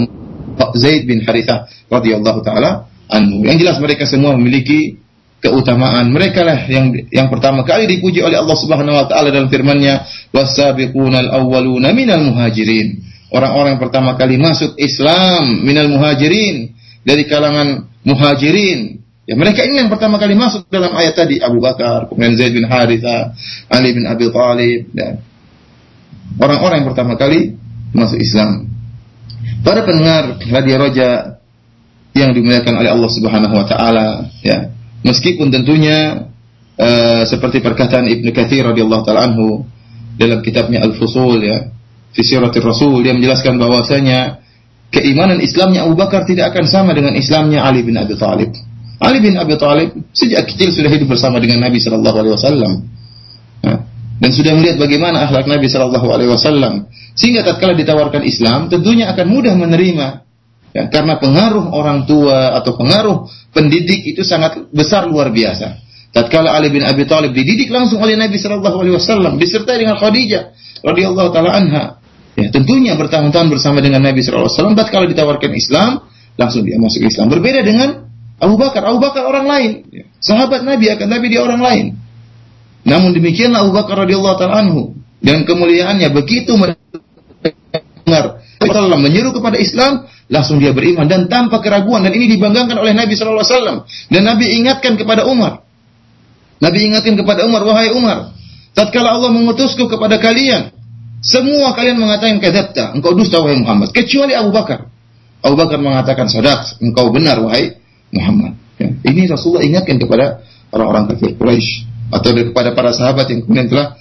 [0.75, 3.47] Zaid bin Harithah radhiyallahu taala anhu.
[3.47, 4.99] Yang jelas mereka semua memiliki
[5.39, 6.11] keutamaan.
[6.11, 11.31] Mereka lah yang yang pertama kali dipuji oleh Allah Subhanahu wa taala dalam firman-Nya, "Was-sabiqunal
[11.31, 16.73] awwaluna minal muhajirin." Orang-orang pertama kali masuk Islam minal muhajirin
[17.05, 18.99] dari kalangan muhajirin.
[19.29, 22.65] Ya, mereka ini yang pertama kali masuk dalam ayat tadi Abu Bakar, kemudian Zaid bin
[22.65, 23.37] Haritha,
[23.69, 25.21] Ali bin Abi Thalib dan
[26.41, 27.53] orang-orang yang pertama kali
[27.93, 28.65] masuk Islam.
[29.61, 31.09] Para pendengar Radio Roja
[32.17, 34.73] yang dimuliakan oleh Allah Subhanahu wa taala, ya.
[34.99, 36.27] Meskipun tentunya
[36.75, 39.63] uh, seperti perkataan Ibnu Katsir radhiyallahu taala anhu
[40.19, 41.71] dalam kitabnya Al-Fusul ya,
[42.11, 42.21] fi
[42.59, 44.43] Rasul dia menjelaskan bahwasanya
[44.91, 48.51] keimanan Islamnya Abu Bakar tidak akan sama dengan Islamnya Ali bin Abi Thalib.
[48.99, 52.73] Ali bin Abi Thalib sejak kecil sudah hidup bersama dengan Nabi Shallallahu Alaihi Wasallam
[54.19, 59.25] dan sudah melihat bagaimana akhlak Nabi Shallallahu Alaihi Wasallam sehingga tatkala ditawarkan Islam tentunya akan
[59.31, 60.27] mudah menerima
[60.69, 65.81] Ya, karena pengaruh orang tua atau pengaruh pendidik itu sangat besar luar biasa.
[66.13, 70.53] Tatkala Ali bin Abi Thalib dididik langsung oleh Nabi Shallallahu Alaihi Wasallam disertai dengan Khadijah
[70.85, 71.83] radhiyallahu taala anha.
[72.37, 74.75] Ya, tentunya bertahun-tahun bersama dengan Nabi Shallallahu Alaihi Wasallam.
[74.77, 75.91] Tatkala ditawarkan Islam,
[76.37, 77.33] langsung dia masuk Islam.
[77.33, 78.85] Berbeda dengan Abu Bakar.
[78.85, 79.71] Abu Bakar orang lain.
[79.89, 81.85] Ya, sahabat Nabi akan Nabi dia orang lain.
[82.85, 90.07] Namun demikianlah Abu Bakar radhiyallahu taala anhu dan kemuliaannya begitu mendengar Allah menyeru kepada Islam,
[90.29, 93.77] langsung dia beriman dan tanpa keraguan dan ini dibanggakan oleh Nabi sallallahu alaihi wasallam
[94.13, 95.65] dan Nabi ingatkan kepada Umar.
[96.59, 98.35] Nabi ingatkan kepada Umar, wahai Umar,
[98.75, 100.75] tatkala Allah mengutusku kepada kalian,
[101.23, 104.91] semua kalian mengatakan kadzabta, engkau dusta wahai Muhammad, kecuali Abu Bakar.
[105.39, 107.79] Abu Bakar mengatakan sadaq, engkau benar wahai
[108.11, 108.59] Muhammad.
[108.75, 108.91] Ya.
[109.07, 110.43] Ini Rasulullah ingatkan kepada
[110.75, 113.95] orang-orang kafir Quraisy atau kepada para sahabat yang kemudian telah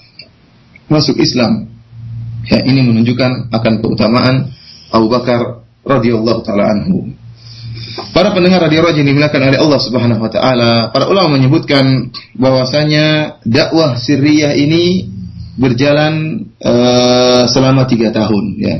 [0.90, 1.70] masuk Islam.
[2.48, 4.50] Ya, ini menunjukkan akan keutamaan
[4.90, 7.16] Abu Bakar radhiyallahu taala anhu.
[8.12, 13.98] Para pendengar radio Raja dimuliakan oleh Allah Subhanahu wa taala, para ulama menyebutkan bahwasanya dakwah
[13.98, 15.08] sirriyah ini
[15.58, 18.76] berjalan uh, selama tiga tahun ya.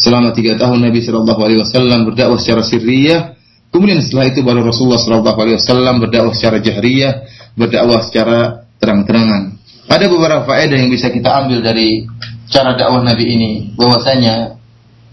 [0.00, 3.36] Selama tiga tahun Nabi Shallallahu Alaihi Wasallam berdakwah secara sirriyah.
[3.68, 9.60] Kemudian setelah itu baru Rasulullah Shallallahu Alaihi Wasallam berdakwah secara jahriyah, berdakwah secara terang-terangan.
[9.92, 12.08] Ada beberapa faedah yang bisa kita ambil dari
[12.48, 14.61] cara dakwah Nabi ini bahwasanya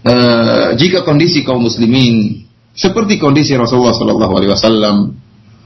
[0.04, 4.96] uh, jika kondisi kaum muslimin seperti kondisi Rasulullah Shallallahu Alaihi Wasallam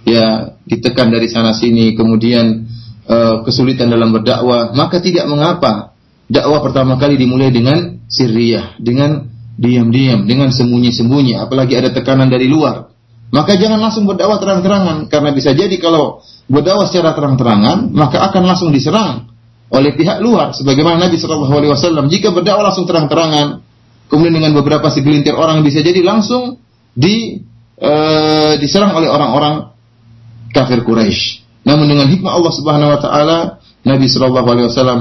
[0.08, 2.66] ya ditekan dari sana sini kemudian
[3.08, 5.94] uh, kesulitan dalam berdakwah maka tidak mengapa
[6.28, 12.90] dakwah pertama kali dimulai dengan sirriyah dengan diam-diam dengan sembunyi-sembunyi apalagi ada tekanan dari luar.
[13.34, 18.70] Maka jangan langsung berdakwah terang-terangan karena bisa jadi kalau berdakwah secara terang-terangan maka akan langsung
[18.70, 19.30] diserang
[19.74, 22.06] oleh pihak luar sebagaimana Nabi Shallallahu alaihi wasallam.
[22.06, 23.64] Jika berdakwah langsung terang-terangan
[24.14, 26.62] kemudian dengan beberapa segelintir orang bisa jadi langsung
[26.94, 27.42] di
[27.74, 27.92] e,
[28.62, 29.74] diserang oleh orang-orang
[30.54, 31.42] kafir Quraisy.
[31.66, 33.38] Namun dengan hikmah Allah Subhanahu wa taala
[33.82, 35.00] Nabi Shallallahu alaihi wasallam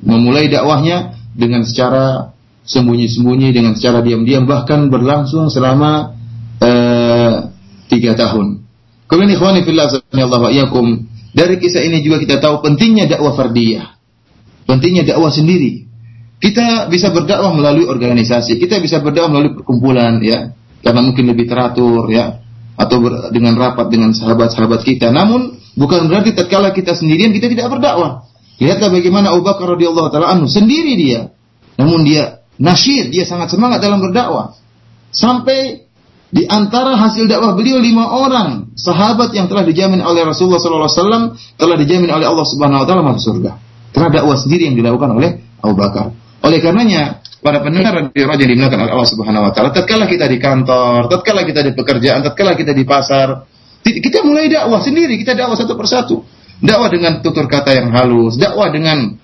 [0.00, 2.32] memulai dakwahnya dengan secara
[2.64, 6.16] sembunyi-sembunyi dengan secara diam-diam bahkan berlangsung selama
[6.56, 6.70] e,
[7.92, 8.64] tiga tahun.
[9.04, 10.40] Kemudian ikhwani fillah Allah
[11.30, 13.98] dari kisah ini juga kita tahu pentingnya dakwah fardiyah.
[14.64, 15.89] Pentingnya dakwah sendiri.
[16.40, 22.08] Kita bisa berdakwah melalui organisasi, kita bisa berdakwah melalui perkumpulan ya, karena mungkin lebih teratur
[22.08, 22.40] ya,
[22.80, 25.12] atau ber, dengan rapat dengan sahabat-sahabat kita.
[25.12, 28.24] Namun bukan berarti tatkala kita sendirian kita tidak berdakwah.
[28.56, 31.28] Lihatlah bagaimana Abu Bakar radhiyallahu taala anhu sendiri dia,
[31.76, 34.56] namun dia nasyid, dia sangat semangat dalam berdakwah.
[35.12, 35.88] Sampai
[36.30, 41.76] di antara hasil dakwah beliau lima orang sahabat yang telah dijamin oleh Rasulullah SAW telah
[41.76, 43.58] dijamin oleh Allah Subhanahu Wa Taala masuk surga.
[43.90, 46.14] Karena dakwah sendiri yang dilakukan oleh Abu Bakar.
[46.40, 50.36] Oleh karenanya para pendengar di yang dimuliakan oleh Allah Subhanahu Wa Taala, tatkala kita di
[50.40, 53.44] kantor, tatkala kita di pekerjaan, tatkala kita di pasar,
[53.84, 56.16] kita mulai dakwah sendiri, kita dakwah satu persatu.
[56.60, 59.16] Dakwah dengan tutur kata yang halus, dakwah dengan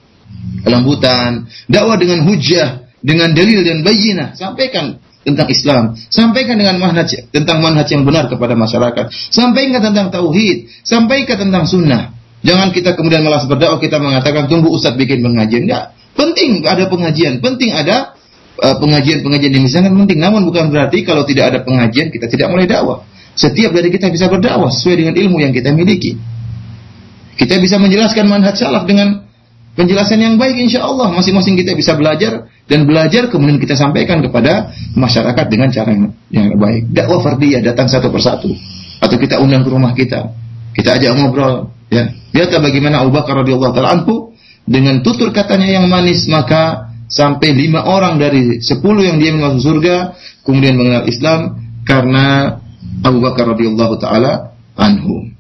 [0.65, 4.33] kelembutan, dakwah dengan hujah, dengan dalil dan bayinah.
[4.33, 10.73] Sampaikan tentang Islam, sampaikan dengan manhaj tentang manhaj yang benar kepada masyarakat, sampaikan tentang tauhid,
[10.81, 12.17] sampaikan tentang sunnah.
[12.47, 15.69] Jangan kita kemudian malas berdakwah kita mengatakan tunggu ustaz bikin pengajian.
[15.69, 15.93] Enggak.
[16.17, 18.17] Penting ada pengajian, penting ada
[18.59, 20.19] uh, pengajian-pengajian yang sangat penting.
[20.19, 23.05] Namun bukan berarti kalau tidak ada pengajian kita tidak mulai dakwah.
[23.37, 26.17] Setiap dari kita bisa berdakwah sesuai dengan ilmu yang kita miliki.
[27.37, 29.27] Kita bisa menjelaskan manhaj salaf dengan
[29.77, 34.73] penjelasan yang baik insya Allah masing-masing kita bisa belajar dan belajar kemudian kita sampaikan kepada
[34.97, 38.49] masyarakat dengan cara yang, yang baik dakwah fardiyah datang satu persatu
[39.05, 40.33] atau kita undang ke rumah kita
[40.73, 44.33] kita ajak ngobrol ya lihatlah bagaimana Abu Bakar radhiyallahu taala anhu
[44.67, 50.19] dengan tutur katanya yang manis maka sampai lima orang dari sepuluh yang dia masuk surga
[50.43, 51.41] kemudian mengenal Islam
[51.87, 52.59] karena
[53.07, 55.31] Abu Bakar radhiyallahu taala anhu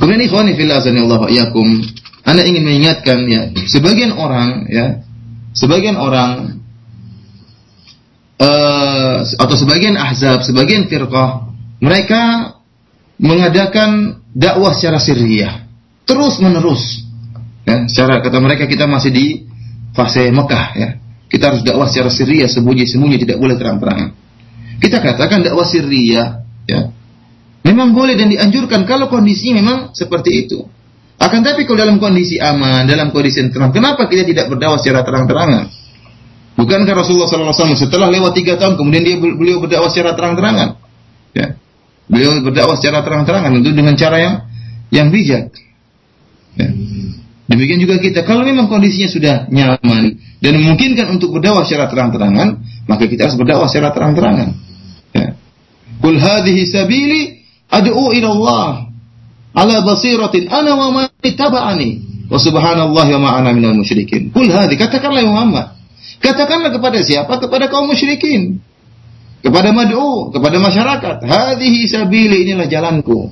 [0.00, 1.84] kemudian ikhwani fillah azanillahu iyyakum
[2.24, 5.04] anda ingin mengingatkan ya, sebagian orang ya,
[5.52, 6.56] sebagian orang
[8.40, 11.52] uh, atau sebagian ahzab, sebagian firqah,
[11.84, 12.56] mereka
[13.20, 15.68] mengadakan dakwah secara sirriyah,
[16.08, 17.03] terus menerus.
[17.64, 19.26] Ya, secara kata mereka kita masih di
[19.96, 20.88] fase Mekah ya.
[21.32, 24.14] Kita harus dakwah secara sirriyah, sembunyi-sembunyi, tidak boleh terang-terangan.
[24.78, 26.80] Kita katakan dakwah sirriyah ya.
[27.64, 30.68] Memang boleh dan dianjurkan kalau kondisi memang seperti itu.
[31.16, 35.72] Akan tapi kalau dalam kondisi aman, dalam kondisi tenang, kenapa kita tidak berdakwah secara terang-terangan?
[36.54, 40.78] Bukankah Rasulullah SAW setelah lewat tiga tahun kemudian dia beliau berdakwah secara terang-terangan?
[41.34, 41.58] Ya.
[42.06, 44.34] Beliau berdakwah secara terang-terangan itu dengan cara yang
[44.92, 45.50] yang bijak.
[47.54, 47.62] Ya.
[47.62, 52.58] Demikian juga kita, kalau memang kondisinya sudah nyaman dan memungkinkan untuk berdakwah secara terang-terangan,
[52.90, 54.48] maka kita harus berdakwah secara terang-terangan.
[55.14, 55.38] Ya.
[56.02, 58.68] Kul hadhihi sabili ad'u ila Allah
[59.54, 61.90] ala basiratin ana wa man ittaba'ani
[62.26, 64.34] wa subhanallahi wa ma ana minal musyrikin.
[64.34, 65.78] Kul hadhi katakanlah ya Muhammad.
[66.18, 67.38] Katakanlah kepada siapa?
[67.38, 68.58] Kepada kaum musyrikin.
[69.46, 71.16] Kepada mad'u, kepada masyarakat.
[71.22, 73.30] Hadhihi sabili inilah jalanku.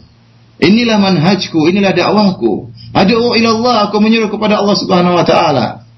[0.62, 2.70] Inilah manhajku, inilah dakwahku.
[2.92, 5.88] Ad'u ila Allah, aku menyuruh kepada Allah Subhanahu wa taala.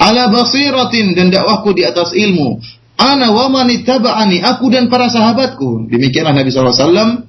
[0.00, 2.62] Ala basiratin dan dakwahku di atas ilmu.
[2.96, 5.90] Ana wa man ittaba'ani, aku dan para sahabatku.
[5.90, 7.26] Demikianlah Nabi SAW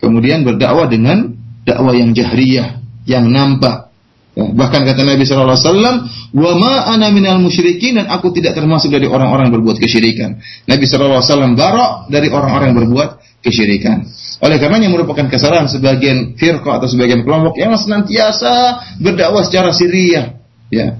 [0.00, 3.92] kemudian berdakwah dengan dakwah yang jahriyah, yang nampak.
[4.32, 9.10] Ya, bahkan kata Nabi Wasallam, wa ma ana minal musyrikin dan aku tidak termasuk dari
[9.10, 10.40] orang-orang berbuat kesyirikan.
[10.70, 14.06] Nabi Wasallam barok dari orang-orang berbuat kesyirikan.
[14.40, 20.40] Oleh karenanya merupakan kesalahan sebagian firqah atau sebagian kelompok yang senantiasa berdakwah secara siriyah.
[20.72, 20.96] Ya.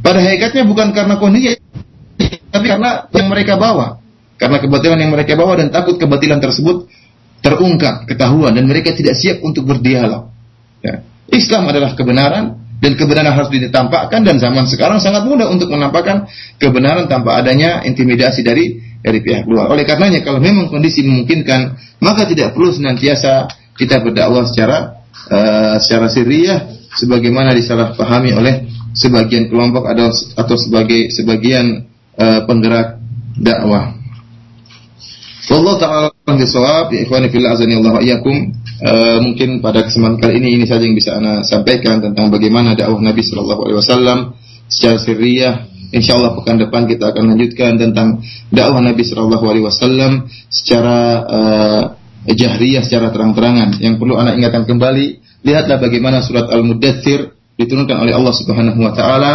[0.00, 1.60] Pada hakikatnya bukan karena kondisi,
[2.48, 4.00] tapi karena yang mereka bawa.
[4.40, 6.88] Karena kebatilan yang mereka bawa dan takut kebatilan tersebut
[7.44, 10.32] terungkap, ketahuan dan mereka tidak siap untuk berdialog.
[10.80, 11.04] Ya.
[11.28, 16.24] Islam adalah kebenaran dan kebenaran harus ditampakkan dan zaman sekarang sangat mudah untuk menampakkan
[16.56, 19.72] kebenaran tanpa adanya intimidasi dari dari pihak luar.
[19.72, 25.00] Oleh karenanya kalau memang kondisi memungkinkan maka tidak perlu senantiasa kita berdakwah secara
[25.32, 26.58] uh, secara sirriyah
[26.96, 28.54] sebagaimana disalahpahami oleh
[28.92, 33.00] sebagian kelompok atau atau sebagai sebagian uh, penggerak
[33.40, 33.96] dakwah.
[35.50, 38.54] Wallahu taala bisawab ya ikhwani fillah azani Allah iyyakum.
[38.80, 42.96] Uh, mungkin pada kesempatan kali ini ini saja yang bisa ana sampaikan tentang bagaimana dakwah
[42.96, 44.18] Nabi sallallahu alaihi wasallam
[44.70, 44.96] secara
[45.90, 45.98] sirriyah.
[45.98, 48.22] Insyaallah pekan depan kita akan lanjutkan tentang
[48.54, 51.82] dakwah Nabi sallallahu alaihi wasallam secara uh,
[52.30, 53.82] jahriyah secara terang-terangan.
[53.82, 59.32] Yang perlu anak ingatkan kembali, lihatlah bagaimana surat Al-Mudaththir diturunkan oleh Allah Subhanahu wa taala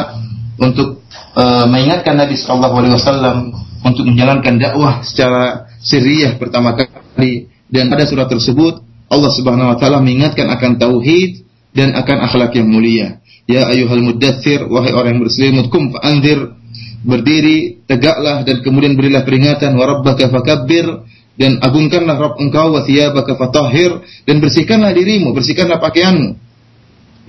[0.58, 1.04] untuk
[1.36, 3.38] uh, mengingatkan Nabi sallallahu alaihi wasallam
[3.86, 10.02] untuk menjalankan dakwah secara sirriyah pertama kali dan pada surat tersebut Allah Subhanahu wa taala
[10.02, 13.20] mengingatkan akan tauhid dan akan akhlak yang mulia.
[13.46, 16.58] Ya ayyuhal muddatsir wahai orang yang berselimut kum fa'anzir
[17.06, 21.06] berdiri tegaklah dan kemudian berilah peringatan wa rabbaka fakabbir
[21.38, 26.42] dan agungkanlah Rabb engkau wa thiyabaka fatahhir dan bersihkanlah dirimu bersihkanlah pakaianmu.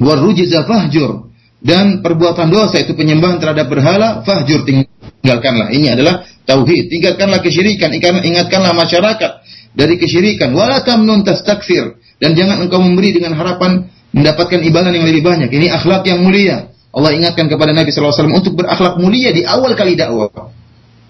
[0.00, 1.28] Warujza fahjur
[1.60, 5.68] dan perbuatan dosa itu penyembahan terhadap berhala fahjur tinggalkanlah.
[5.74, 6.88] Ini adalah tauhid.
[6.88, 7.92] Tinggalkanlah kesyirikan
[8.24, 9.30] ingatkanlah masyarakat
[9.76, 10.56] dari kesyirikan.
[10.56, 15.68] Wala tamnun tastakfir dan jangan engkau memberi dengan harapan mendapatkan imbalan yang lebih banyak ini
[15.68, 20.32] akhlak yang mulia Allah ingatkan kepada Nabi SAW untuk berakhlak mulia di awal kali dakwah.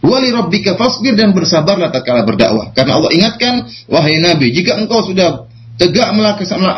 [0.02, 2.74] Wali rabbika fasbir dan bersabarlah tatkala berdakwah.
[2.74, 5.46] Karena Allah ingatkan, wahai Nabi, jika engkau sudah
[5.78, 6.10] tegak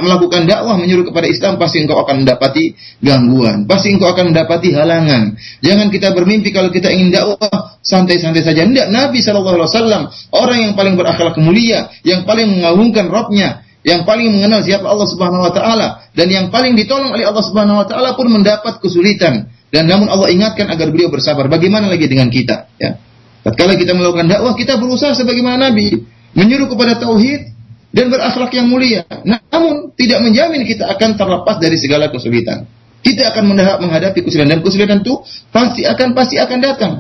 [0.05, 3.65] melakukan dakwah menyuruh kepada Islam, pasti engkau akan mendapati gangguan.
[3.65, 5.41] Pasti engkau akan mendapati halangan.
[5.65, 8.69] Jangan kita bermimpi kalau kita ingin dakwah santai-santai saja.
[8.69, 14.61] Tidak, Nabi SAW, orang yang paling berakhlak mulia, yang paling mengagungkan Rabbnya, yang paling mengenal
[14.67, 18.27] siapa Allah Subhanahu wa taala dan yang paling ditolong oleh Allah Subhanahu wa taala pun
[18.27, 21.45] mendapat kesulitan dan namun Allah ingatkan agar beliau bersabar.
[21.47, 22.97] Bagaimana lagi dengan kita, ya?
[23.45, 27.55] Tatkala kita melakukan dakwah, kita berusaha sebagaimana Nabi menyuruh kepada tauhid
[27.93, 29.05] dan berakhlak yang mulia.
[29.25, 32.69] Namun tidak menjamin kita akan terlepas dari segala kesulitan.
[32.99, 33.45] Kita akan
[33.85, 35.15] menghadapi kesulitan dan kesulitan itu
[35.55, 36.93] pasti akan pasti akan datang.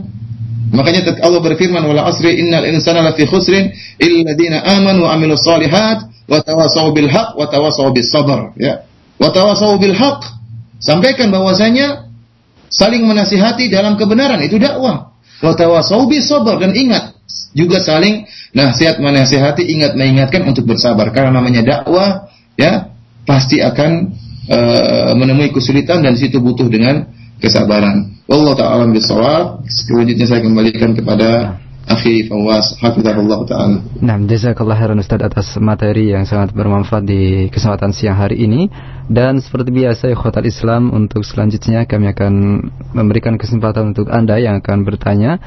[0.69, 6.05] Makanya Allah berfirman wala asri innal insana lafi khusrin illa ladina amanu wa amilus solihat
[6.29, 8.12] wa tawasaw bil haq wa tawasaw bis
[8.61, 8.85] ya.
[9.17, 10.21] Wa tawasaw bil haq.
[10.79, 12.07] Sampaikan bahwasanya
[12.71, 15.17] saling menasihati dalam kebenaran itu dakwah.
[15.41, 17.19] Wa tawasaw bis sabr dan ingat
[17.57, 22.93] juga saling nasihat menasihati ingat mengingatkan untuk bersabar karena namanya dakwah ya
[23.29, 24.14] pasti akan
[24.49, 28.19] uh, menemui kesulitan dan situ butuh dengan kesabaran.
[28.29, 29.64] Allah taala bisawab.
[29.69, 33.81] Selanjutnya saya kembalikan kepada Akhi Fawaz Hafizahullah Ta'ala.
[34.05, 38.68] Nah, jazakallah khairan Ustaz atas materi yang sangat bermanfaat di kesempatan siang hari ini.
[39.09, 42.33] Dan seperti biasa Khotal Islam untuk selanjutnya kami akan
[42.92, 45.40] memberikan kesempatan untuk Anda yang akan bertanya.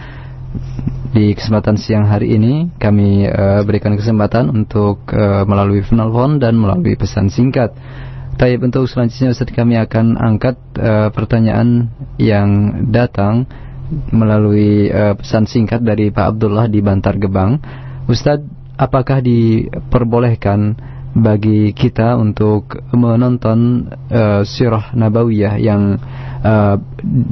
[1.14, 6.98] Di kesempatan siang hari ini kami uh, berikan kesempatan untuk uh, melalui penelpon dan melalui
[6.98, 7.70] pesan singkat.
[8.42, 12.50] Tapi untuk selanjutnya Ustaz kami akan angkat uh, pertanyaan yang
[12.90, 13.46] datang
[14.12, 17.60] melalui uh, pesan singkat dari Pak Abdullah di Bantar Gebang.
[18.08, 18.48] Ustadz,
[18.80, 20.80] apakah diperbolehkan
[21.12, 26.00] bagi kita untuk menonton uh, sirah nabawiyah yang
[26.40, 26.80] uh,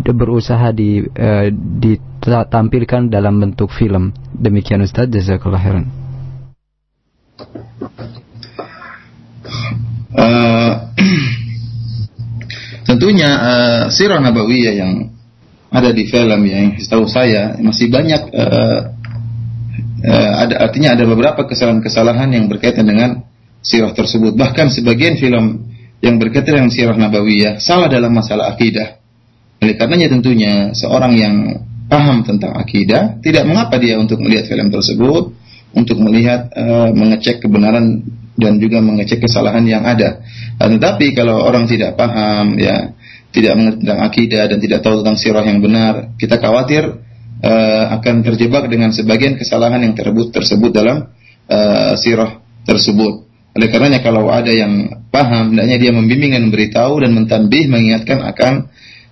[0.03, 1.47] berusaha di uh,
[1.79, 4.11] ditampilkan dalam bentuk film.
[4.35, 5.85] Demikian Ustaz, jazakallah khairan.
[10.09, 10.71] Uh,
[12.89, 15.18] tentunya uh, sirah nabawiyah yang
[15.69, 18.79] ada di film ya, yang setahu saya masih banyak uh,
[20.01, 23.25] uh, ada artinya ada beberapa kesalahan-kesalahan yang berkaitan dengan
[23.61, 24.33] sirah tersebut.
[24.33, 25.69] Bahkan sebagian film
[26.01, 28.97] yang berkaitan dengan sirah nabawiyah salah dalam masalah akidah.
[29.59, 31.35] Oleh karenanya tentunya seorang yang
[31.91, 35.35] paham tentang akidah tidak mengapa dia untuk melihat film tersebut,
[35.77, 38.01] untuk melihat uh, mengecek kebenaran
[38.39, 40.23] dan juga mengecek kesalahan yang ada.
[40.57, 42.95] Tetapi kalau orang tidak paham ya
[43.29, 46.83] tidak mengerti tentang akidah dan tidak tahu tentang sirah yang benar, kita khawatir
[47.45, 51.13] uh, akan terjebak dengan sebagian kesalahan yang tersebut tersebut dalam
[51.45, 53.29] uh, sirah tersebut.
[53.53, 58.53] Oleh karenanya kalau ada yang paham, hendaknya dia membimbing dan memberitahu dan mentanbih mengingatkan akan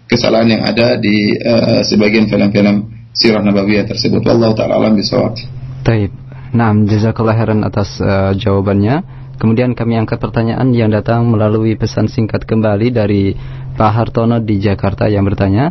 [0.05, 4.21] kesalahan yang ada di uh, sebagian film-film sirah nabawiyah tersebut.
[4.21, 5.37] Wallahu taala alam bisawab.
[5.81, 6.13] Taib.
[6.53, 9.03] Nah, jazakallah khairan atas uh, jawabannya.
[9.37, 13.37] Kemudian kami angkat pertanyaan yang datang melalui pesan singkat kembali dari
[13.77, 15.69] Pak Hartono di Jakarta yang bertanya,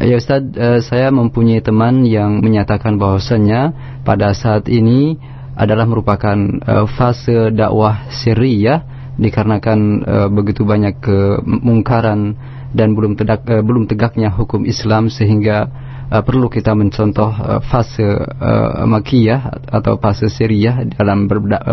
[0.00, 3.76] Ya Ustaz, uh, saya mempunyai teman yang menyatakan bahwasanya
[4.08, 5.20] pada saat ini
[5.52, 6.32] adalah merupakan
[6.64, 8.80] uh, fase dakwah Syria
[9.20, 12.40] dikarenakan uh, begitu banyak kemungkaran
[12.72, 15.68] dan belum tegak, belum tegaknya hukum Islam sehingga
[16.12, 21.24] uh, perlu kita mencontoh uh, fase uh, makiyah atau fase Syria dalam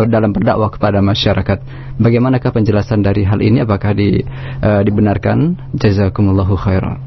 [0.08, 1.60] dalam berdakwah kepada masyarakat.
[2.00, 3.60] Bagaimanakah penjelasan dari hal ini?
[3.60, 4.24] Apakah di,
[4.64, 5.60] uh, dibenarkan?
[5.76, 7.04] Jazakumullahu khairan.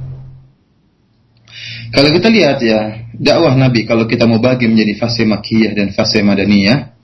[1.92, 6.24] Kalau kita lihat ya, dakwah Nabi kalau kita mau bagi menjadi fase makiyah dan fase
[6.24, 6.96] madaniyah,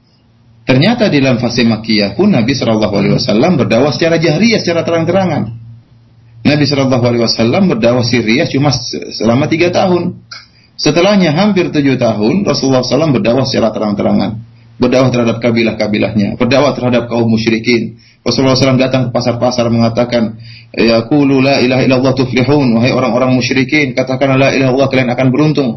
[0.64, 5.67] ternyata di dalam fase makiyah pun Nabi Shallallahu Alaihi Wasallam berdakwah secara jahriyah, secara terang-terangan.
[6.46, 8.70] Nabi Shallallahu Alaihi Wasallam berdakwah Syria cuma
[9.14, 10.22] selama tiga tahun.
[10.78, 14.38] Setelahnya hampir tujuh tahun Rasulullah SAW berdakwah secara terang-terangan,
[14.78, 20.36] berdakwah terhadap kabilah-kabilahnya, berdakwah terhadap kaum musyrikin, Rasulullah SAW datang ke pasar-pasar mengatakan,
[20.76, 22.76] Ya kulu la ilaha illallah tuflihun.
[22.76, 25.70] Wahai orang-orang musyrikin, katakan la ilaha illallah kalian akan beruntung.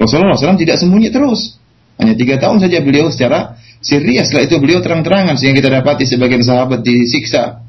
[0.00, 1.60] Rasulullah SAW tidak sembunyi terus.
[2.00, 4.32] Hanya tiga tahun saja beliau secara serius.
[4.32, 7.60] Setelah itu beliau terang-terangan sehingga kita dapati sebagian sahabat disiksa,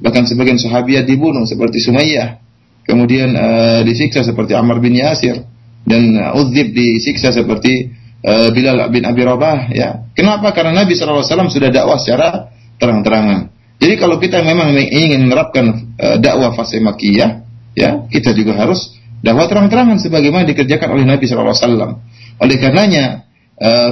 [0.00, 2.40] bahkan sebagian sahabiat dibunuh seperti Sumayyah.
[2.88, 5.46] Kemudian uh, disiksa seperti Ammar bin Yasir
[5.86, 7.92] dan uh, Udzib disiksa seperti
[8.24, 10.10] uh, Bilal bin Abi Rabah ya.
[10.16, 10.50] Kenapa?
[10.50, 13.52] Karena Nabi SAW sudah dakwah secara terang-terangan.
[13.80, 17.44] Jadi kalau kita memang ingin menerapkan uh, dakwah fase makiyah,
[17.76, 22.00] ya kita juga harus dakwah terang-terangan sebagaimana dikerjakan oleh Nabi SAW.
[22.40, 23.28] Oleh karenanya
[23.60, 23.90] uh,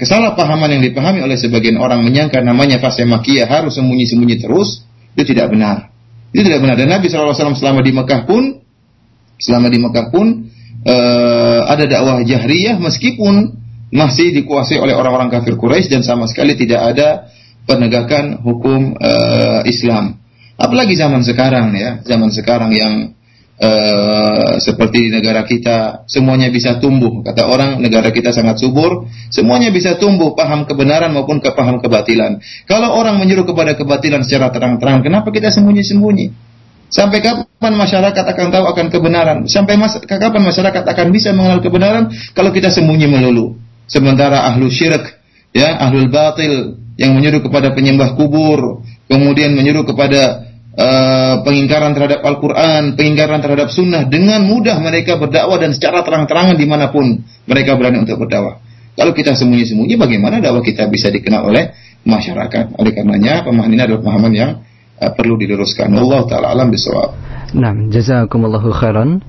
[0.00, 5.50] kesalahpahaman yang dipahami oleh sebagian orang menyangka namanya fase makiyah harus sembunyi-sembunyi terus itu tidak
[5.50, 5.90] benar.
[6.30, 6.76] Itu tidak benar.
[6.78, 8.62] Dan Nabi SAW selama di Mekah pun
[9.40, 10.46] selama di Mekah pun
[10.86, 13.56] uh, ada dakwah jahriyah meskipun
[13.90, 17.08] masih dikuasai oleh orang-orang kafir Quraisy dan sama sekali tidak ada
[17.66, 20.22] penegakan hukum uh, Islam.
[20.60, 23.16] Apalagi zaman sekarang ya, zaman sekarang yang
[23.60, 27.20] uh, seperti di negara kita semuanya bisa tumbuh.
[27.20, 32.40] Kata orang negara kita sangat subur, semuanya bisa tumbuh paham kebenaran maupun kepaham kebatilan.
[32.64, 36.50] Kalau orang menyuruh kepada kebatilan secara terang-terang, kenapa kita sembunyi-sembunyi?
[36.90, 39.38] Sampai kapan masyarakat akan tahu akan kebenaran?
[39.46, 43.54] Sampai mas kapan masyarakat akan bisa mengenal kebenaran kalau kita sembunyi melulu?
[43.86, 45.18] Sementara ahlu syirik,
[45.54, 52.94] ya, ahlul batil yang menyuruh kepada penyembah kubur, kemudian menyuruh kepada uh, pengingkaran terhadap Al-Quran,
[52.94, 58.02] pengingkaran terhadap Sunnah, dengan mudah mereka berdakwah dan secara terang-terangan di mana pun mereka berani
[58.02, 58.62] untuk berdakwah.
[58.94, 61.72] Kalau kita sembunyi-sembunyi, bagaimana dakwah kita bisa dikenal oleh
[62.04, 62.76] masyarakat?
[62.76, 64.50] Oleh karenanya, pemahaman ini adalah pemahaman yang
[65.00, 65.88] uh, perlu diluruskan.
[65.96, 67.16] Allah taala alam bisawab.
[67.56, 69.24] Nah, jazakumullahu khairan.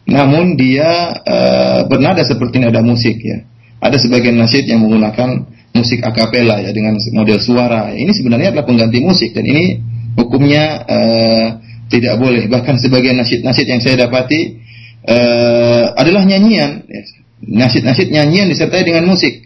[0.08, 3.44] namun dia uh, bernada seperti nada musik ya.
[3.78, 7.94] Ada sebagian nasyid yang menggunakan musik akapela ya dengan model suara.
[7.94, 9.82] Ini sebenarnya adalah pengganti musik dan ini
[10.18, 11.46] hukumnya uh,
[11.88, 12.50] tidak boleh.
[12.52, 14.60] Bahkan sebagian nasyid-nasyid yang saya dapati
[15.08, 16.84] uh, adalah nyanyian.
[16.90, 17.02] Ya.
[17.46, 19.46] Nasyid-nasyid nyanyian disertai dengan musik.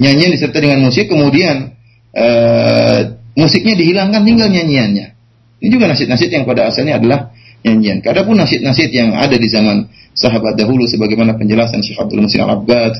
[0.00, 1.76] Nyanyian disertai dengan musik kemudian
[2.16, 3.00] uh,
[3.38, 5.06] musiknya dihilangkan tinggal nyanyiannya.
[5.60, 7.30] Ini juga nasyid-nasyid yang pada asalnya adalah
[7.62, 8.00] nyanyian.
[8.02, 9.86] Adapun nasyid-nasyid yang ada di zaman
[10.16, 12.96] sahabat dahulu sebagaimana penjelasan Syekh Abdul Musin Al-Abbad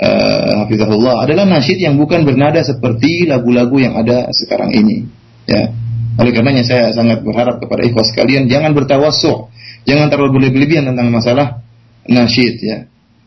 [0.00, 5.08] uh, hafizahullah adalah nasyid yang bukan bernada seperti lagu-lagu yang ada sekarang ini.
[5.46, 5.72] Ya.
[6.16, 9.52] Oleh karenanya saya sangat berharap kepada ikhwas sekalian jangan bertawassu,
[9.84, 11.60] jangan terlalu berlebihan tentang masalah
[12.08, 12.78] nasyid ya.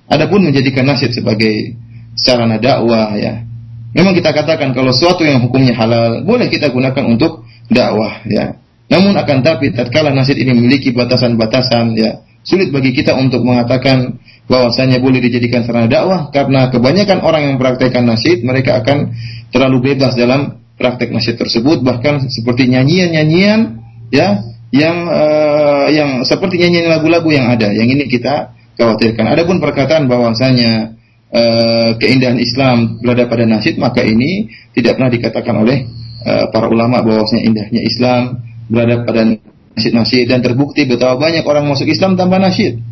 [0.10, 1.78] Adapun menjadikan nasyid sebagai
[2.18, 3.46] sarana dakwah ya.
[3.94, 8.58] Memang kita katakan kalau suatu yang hukumnya halal boleh kita gunakan untuk dakwah ya.
[8.90, 14.20] Namun akan tapi tatkala nasid ini memiliki batasan-batasan ya, sulit bagi kita untuk mengatakan
[14.50, 19.14] bahwasanya boleh dijadikan sarana dakwah karena kebanyakan orang yang mempraktekkan nasid mereka akan
[19.54, 26.90] terlalu bebas dalam praktek nasid tersebut bahkan seperti nyanyian-nyanyian ya yang uh, yang seperti nyanyian
[26.90, 29.28] lagu-lagu yang ada yang ini kita khawatirkan.
[29.28, 30.96] Adapun perkataan bahwasanya
[31.36, 35.84] uh, keindahan Islam berada pada nasyid, maka ini tidak pernah dikatakan oleh
[36.24, 38.40] uh, para ulama bahwasanya indahnya Islam
[38.72, 39.36] berada pada
[39.80, 42.84] nasyid-nasyid dan terbukti betapa banyak orang masuk Islam tanpa nasyid.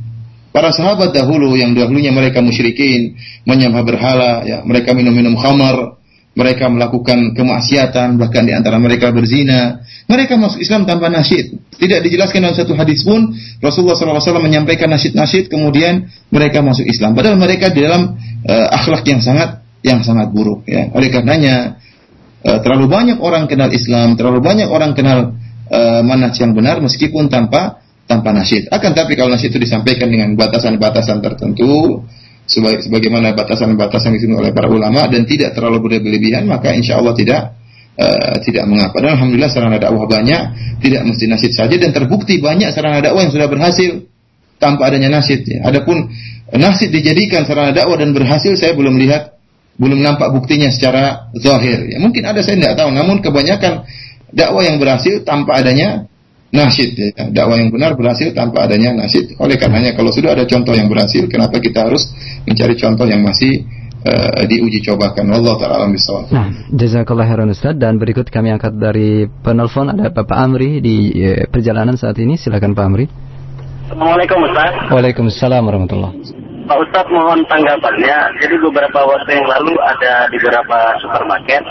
[0.55, 5.99] Para sahabat dahulu yang dahulunya mereka musyrikin, menyembah berhala, ya, mereka minum-minum khamar,
[6.37, 9.81] mereka melakukan kemaksiatan, bahkan di antara mereka berzina.
[10.05, 11.57] Mereka masuk Islam tanpa nasyid.
[11.81, 17.17] Tidak dijelaskan dalam satu hadis pun Rasulullah SAW menyampaikan nasyid-nasyid kemudian mereka masuk Islam.
[17.17, 18.13] Padahal mereka di dalam
[18.45, 20.61] uh, akhlak yang sangat yang sangat buruk.
[20.69, 20.93] Ya.
[20.93, 21.81] Oleh karenanya
[22.45, 25.33] uh, terlalu banyak orang kenal Islam, terlalu banyak orang kenal
[25.71, 26.01] uh,
[26.35, 28.71] yang benar meskipun tanpa tanpa nasyid.
[28.71, 32.01] Akan tapi kalau nasyid itu disampaikan dengan batasan-batasan tertentu,
[32.47, 37.11] sebagai, sebagaimana batasan-batasan di sini oleh para ulama dan tidak terlalu berlebihan, maka insya Allah
[37.13, 37.59] tidak
[37.99, 38.95] uh, tidak mengapa.
[39.03, 40.41] Dan alhamdulillah sarana dakwah banyak,
[40.79, 44.07] tidak mesti nasyid saja dan terbukti banyak sarana dakwah yang sudah berhasil
[44.57, 45.43] tanpa adanya nasyid.
[45.43, 45.59] Ya.
[45.67, 46.07] Adapun
[46.55, 49.35] nasyid dijadikan sarana dakwah dan berhasil, saya belum lihat,
[49.75, 51.91] belum nampak buktinya secara zahir.
[51.91, 53.83] Ya, mungkin ada saya tidak tahu, namun kebanyakan
[54.31, 56.07] dakwah yang berhasil tanpa adanya
[56.51, 57.07] nasyid ya.
[57.31, 61.27] dakwah yang benar berhasil tanpa adanya nasyid oleh karenanya kalau sudah ada contoh yang berhasil
[61.27, 62.07] kenapa kita harus
[62.47, 63.67] mencari contoh yang masih
[64.07, 66.31] uh, diuji cobakan Allah taala alam bisawab.
[66.31, 71.45] Nah, jazakallah khairan Ustaz dan berikut kami angkat dari penelpon ada Bapak Amri di uh,
[71.51, 73.05] perjalanan saat ini silakan Pak Amri.
[73.87, 74.71] Assalamualaikum Ustaz.
[74.91, 78.43] Waalaikumsalam warahmatullahi Pak Ustadz mohon tanggapannya.
[78.43, 81.63] Jadi beberapa waktu yang lalu ada di beberapa supermarket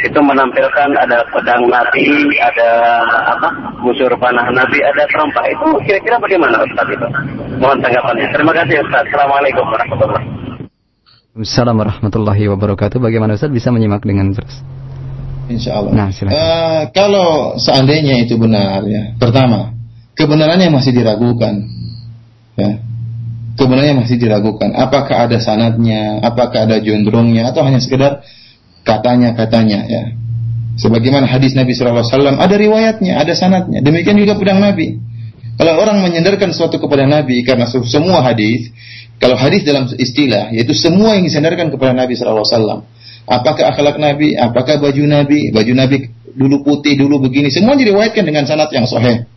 [0.00, 2.70] itu menampilkan ada pedang Nabi, ada
[3.36, 3.48] apa
[3.84, 5.44] busur panah Nabi, ada perompak.
[5.52, 7.06] Itu kira-kira bagaimana Ustadz itu?
[7.60, 8.26] Mohon tanggapannya.
[8.32, 9.08] Terima kasih Ustadz.
[9.12, 10.48] Assalamualaikum warahmatullahi wabarakatuh.
[11.30, 12.96] Assalamualaikum warahmatullahi wabarakatuh.
[12.96, 14.64] Bagaimana Ustadz bisa menyimak dengan jelas?
[15.52, 15.92] Insya Allah.
[15.92, 19.76] Nah, Uh, kalau seandainya itu benar ya, pertama
[20.16, 21.60] kebenarannya masih diragukan.
[22.56, 22.82] Ya,
[23.60, 24.72] kebenarannya masih diragukan.
[24.72, 28.24] Apakah ada sanatnya, apakah ada jondrongnya, atau hanya sekedar
[28.88, 30.04] katanya-katanya ya.
[30.80, 33.84] Sebagaimana hadis Nabi SAW, ada riwayatnya, ada sanatnya.
[33.84, 34.96] Demikian juga pedang Nabi.
[35.60, 38.72] Kalau orang menyandarkan sesuatu kepada Nabi karena semua hadis,
[39.20, 42.88] kalau hadis dalam istilah, yaitu semua yang disandarkan kepada Nabi SAW.
[43.28, 48.48] Apakah akhlak Nabi, apakah baju Nabi, baju Nabi dulu putih, dulu begini, semua diriwayatkan dengan
[48.48, 49.28] sanat yang sahih.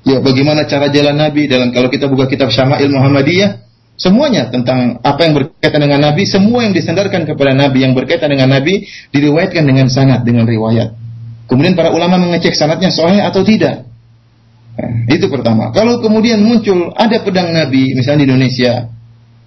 [0.00, 3.60] Ya, bagaimana cara jalan Nabi dalam kalau kita buka kitab Syama'il Muhammadiyah,
[4.00, 8.48] semuanya tentang apa yang berkaitan dengan Nabi, semua yang disandarkan kepada Nabi yang berkaitan dengan
[8.48, 10.96] Nabi diriwayatkan dengan sanad, dengan riwayat.
[11.52, 13.84] Kemudian para ulama mengecek sanadnya sahih atau tidak.
[14.80, 15.68] Nah, itu pertama.
[15.76, 18.88] Kalau kemudian muncul ada pedang Nabi, misalnya di Indonesia,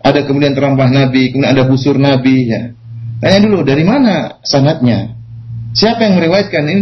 [0.03, 2.75] ada kemudian terompah Nabi, kemudian ada busur Nabi, ya.
[3.23, 5.15] Tanya dulu dari mana sanatnya?
[5.73, 6.81] Siapa yang meriwayatkan ini?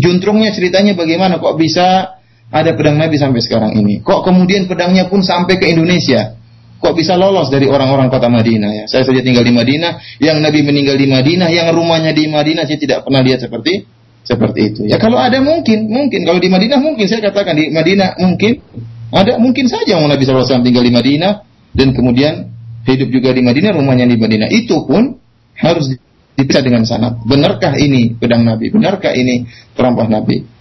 [0.00, 1.36] Juntrungnya ceritanya bagaimana?
[1.36, 2.15] Kok bisa
[2.50, 4.00] ada pedang Nabi sampai sekarang ini.
[4.00, 6.38] Kok kemudian pedangnya pun sampai ke Indonesia?
[6.76, 8.84] Kok bisa lolos dari orang-orang kota Madinah ya?
[8.86, 12.78] Saya saja tinggal di Madinah, yang Nabi meninggal di Madinah, yang rumahnya di Madinah saya
[12.78, 13.88] tidak pernah lihat seperti
[14.26, 14.80] seperti itu.
[14.86, 18.60] Ya kalau ada mungkin, mungkin kalau di Madinah mungkin saya katakan di Madinah mungkin
[19.14, 21.32] ada mungkin saja Nabi SAW tinggal di Madinah
[21.72, 22.52] dan kemudian
[22.86, 24.48] hidup juga di Madinah, rumahnya di Madinah.
[24.52, 25.18] Itu pun
[25.58, 25.90] harus
[26.36, 27.24] dipisah dengan sanad.
[27.24, 28.68] Benarkah ini pedang Nabi?
[28.70, 30.55] Benarkah ini terampah Nabi?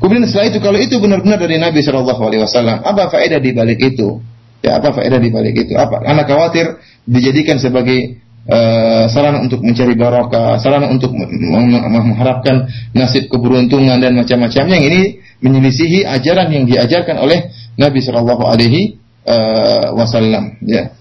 [0.00, 3.78] Kemudian setelah itu kalau itu benar-benar dari Nabi Shallallahu Alaihi Wasallam, apa faedah di balik
[3.84, 4.24] itu?
[4.64, 5.76] Ya apa faedah di balik itu?
[5.76, 6.00] Apa?
[6.08, 8.16] Anak khawatir dijadikan sebagai
[8.48, 15.02] uh, sarana untuk mencari barokah, sarana untuk mengharapkan nasib keberuntungan dan macam-macamnya yang ini
[15.44, 20.60] menyelisihi ajaran yang diajarkan oleh Nabi Shallallahu Alaihi eh, Wasallam.
[20.68, 20.92] Ya.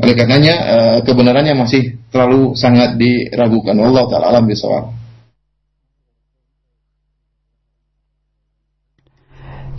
[0.00, 3.76] Oleh karenanya uh, kebenarannya masih terlalu sangat diragukan.
[3.76, 4.99] Allah taala alam bisawab.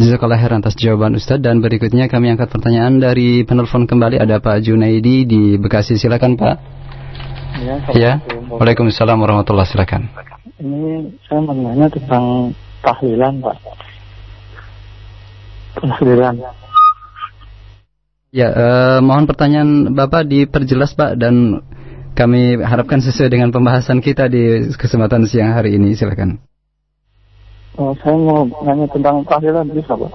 [0.02, 4.66] Jazakallah khairan atas jawaban Ustadz dan berikutnya kami angkat pertanyaan dari penelpon kembali ada Pak
[4.66, 6.56] Junaidi di Bekasi silakan Pak.
[7.62, 7.76] Ya.
[7.94, 8.14] ya.
[8.50, 10.10] Waalaikumsalam warahmatullahi silakan.
[10.58, 12.50] Ini saya mau nanya tentang
[12.82, 13.56] tahlilan Pak.
[15.86, 16.36] Tahlilan.
[18.34, 21.62] Ya, eh, mohon pertanyaan Bapak diperjelas Pak dan
[22.18, 26.42] kami harapkan sesuai dengan pembahasan kita di kesempatan siang hari ini silakan.
[27.80, 30.12] Oh, saya mau nanya tentang tahlilan bisa, Pak?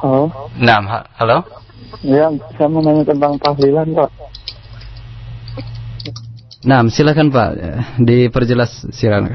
[0.00, 0.32] Halo?
[0.56, 1.44] Nah, halo?
[2.00, 4.10] Ya, saya mau nanya tentang tahlilan, Pak.
[6.64, 7.50] Nah, silakan Pak,
[8.00, 8.88] diperjelas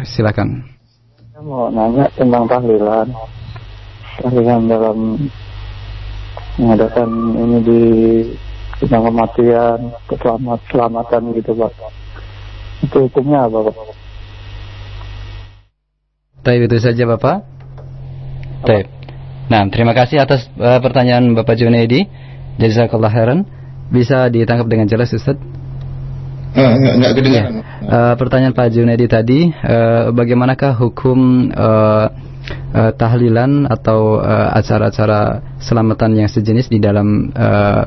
[0.10, 0.66] silakan.
[1.30, 3.08] Saya mau nanya tentang tahlilan.
[4.18, 4.98] Tahlilan dalam
[6.58, 7.82] mengadakan ini di
[8.82, 11.74] tentang kematian, keselamatan gitu Pak.
[12.82, 13.97] Itu hukumnya apa Pak?
[16.48, 17.44] Baik itu saja Bapak.
[18.64, 18.88] Baik.
[19.52, 22.08] Nah, terima kasih atas uh, pertanyaan Bapak Junaidi.
[22.56, 23.44] Jazakallah khairan.
[23.92, 25.36] Bisa ditangkap dengan jelas Ustaz?
[26.56, 27.54] Uh, enggak, enggak kedengaran.
[27.84, 32.16] Uh, pertanyaan Pak Junaidi tadi, uh, bagaimanakah hukum uh,
[32.72, 34.24] uh, tahlilan atau
[34.56, 37.84] acara-acara uh, selamatan yang sejenis di dalam uh,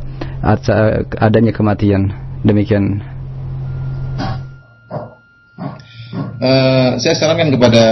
[1.17, 2.13] adanya kematian?
[2.45, 3.01] Demikian.
[6.11, 7.85] Uh, saya sarankan kepada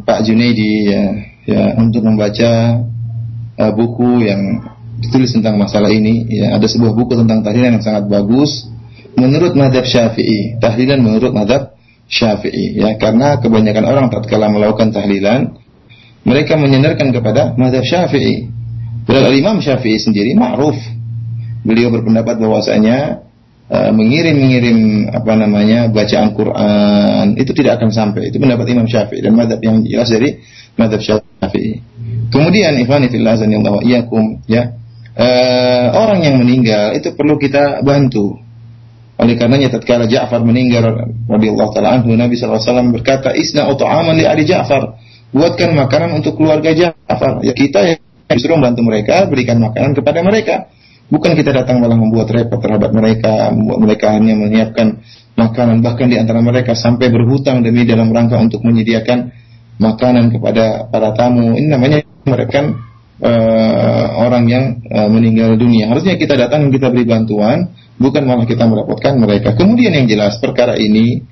[0.00, 1.04] Pak Junaidi ya,
[1.44, 2.80] ya untuk membaca
[3.60, 4.64] uh, buku yang
[4.96, 6.24] ditulis tentang masalah ini.
[6.24, 8.64] Ya, ada sebuah buku tentang tahlilan yang sangat bagus
[9.12, 10.56] menurut madhab syafi'i.
[10.56, 11.76] Tahlilan menurut madhab
[12.08, 12.80] syafi'i.
[12.80, 15.60] Ya, karena kebanyakan orang tatkala melakukan tahlilan,
[16.24, 18.48] mereka menyandarkan kepada madhab syafi'i.
[19.06, 20.74] Padahal Imam Syafi'i sendiri ma'ruf.
[21.62, 23.25] Beliau berpendapat bahwasanya
[23.70, 28.30] uh, mengirim-mengirim apa namanya bacaan Quran itu tidak akan sampai.
[28.30, 30.38] Itu pendapat Imam Syafi'i dan madhab yang jelas dari
[30.78, 31.82] madhab Syafi'i.
[32.30, 34.74] Kemudian ikhwani fillah wa iyyakum ya.
[35.16, 38.36] Uh, orang yang meninggal itu perlu kita bantu
[39.16, 40.92] oleh karenanya tatkala Ja'far meninggal
[41.24, 45.00] radhiyallahu taala anhu Nabi SAW berkata, "Isna ut'aman li ali Ja'far."
[45.32, 47.40] Buatkan makanan untuk keluarga Ja'far.
[47.40, 48.00] Ya kita yang
[48.36, 50.68] justru membantu mereka, berikan makanan kepada mereka.
[51.06, 55.06] Bukan kita datang malah membuat repot terhadap mereka, membuat mereka hanya menyiapkan
[55.38, 59.30] makanan bahkan di antara mereka sampai berhutang demi dalam rangka untuk menyediakan
[59.78, 61.54] makanan kepada para tamu.
[61.54, 62.74] Ini namanya mereka
[63.22, 65.86] uh, orang yang uh, meninggal dunia.
[65.92, 67.70] Harusnya kita datang dan kita beri bantuan
[68.02, 69.54] bukan malah kita merepotkan mereka.
[69.54, 71.22] Kemudian yang jelas perkara ini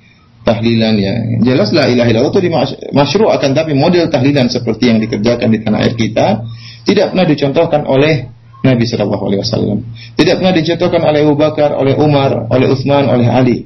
[0.45, 1.13] tahlilan ya.
[1.41, 2.49] Jelas la ilaha illallah itu
[2.93, 6.45] masyru' akan tapi model tahlilan seperti yang dikerjakan di tanah air kita
[6.85, 9.77] tidak pernah dicontohkan oleh Nabi Shallallahu Alaihi Wasallam.
[10.15, 13.57] Tidak pernah dicontohkan oleh Abu Bakar, oleh Umar, oleh Utsman, oleh Ali.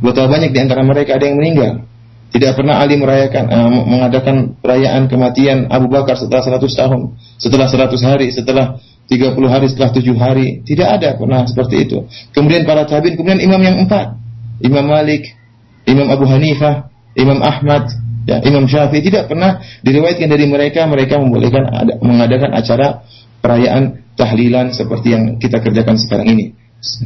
[0.00, 1.84] Betapa banyak di antara mereka ada yang meninggal.
[2.30, 7.00] Tidak pernah Ali merayakan uh, mengadakan perayaan kematian Abu Bakar setelah 100 tahun,
[7.36, 8.78] setelah 100 hari, setelah
[9.10, 10.46] 30 hari setelah 7 hari.
[10.62, 12.06] Tidak ada pernah seperti itu.
[12.30, 14.14] Kemudian para tabi'in, kemudian imam yang empat.
[14.62, 15.34] Imam Malik,
[15.90, 16.86] Imam Abu Hanifah,
[17.18, 17.90] Imam Ahmad,
[18.30, 23.02] ya, Imam Syafi'i tidak pernah diriwayatkan dari mereka mereka membolehkan ada, mengadakan acara
[23.40, 26.46] perayaan tahlilan seperti yang kita kerjakan sekarang ini.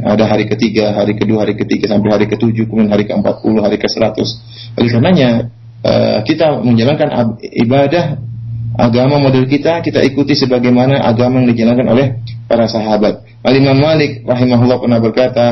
[0.06, 4.18] Ada hari ketiga, hari kedua, hari ketiga sampai hari ketujuh, kemudian hari ke-40, hari ke-100.
[4.78, 5.30] Oleh karenanya
[5.82, 8.22] uh, kita menjalankan ibadah
[8.74, 12.06] agama model kita kita ikuti sebagaimana agama yang dijalankan oleh
[12.46, 13.26] para sahabat.
[13.42, 15.46] Al Imam Malik rahimahullah pernah berkata,